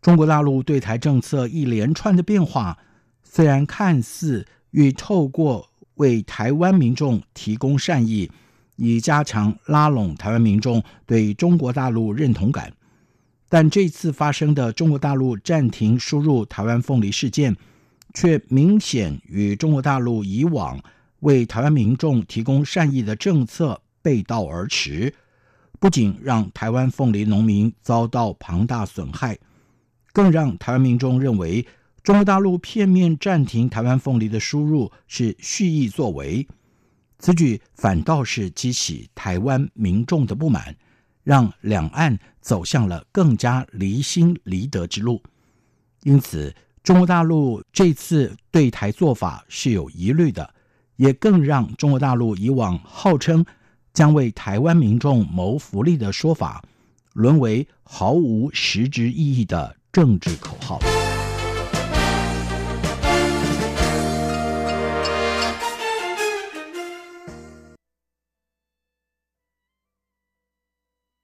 [0.00, 2.76] 中国大陆对台政策一连串的变化，
[3.22, 8.30] 虽然看似欲透过为台湾民众提供善意，
[8.76, 12.72] 以加强拉拢台湾民众对中国大陆认同感，
[13.48, 17.56] 但这次发生的中国大陆暂停输入台湾凤梨事件，
[18.12, 20.80] 却明显与中国大陆以往。
[21.20, 25.14] 为台湾民众提供善意的政策背道而驰，
[25.80, 29.38] 不仅让台湾凤梨农民遭到庞大损害，
[30.12, 31.66] 更让台湾民众认为
[32.02, 36.46] 中国大陆片面暂停台湾凤梨的输入是蓄意作为。
[37.18, 40.76] 此举反倒是激起台湾民众的不满，
[41.24, 45.20] 让两岸走向了更加离心离德之路。
[46.04, 46.54] 因此，
[46.84, 50.48] 中国大陆这次对台做法是有疑虑的。
[50.96, 53.44] 也更让中国大陆以往号称
[53.92, 56.62] 将为台湾民众谋福利的说法，
[57.14, 60.78] 沦为毫无实质意义的政治口号。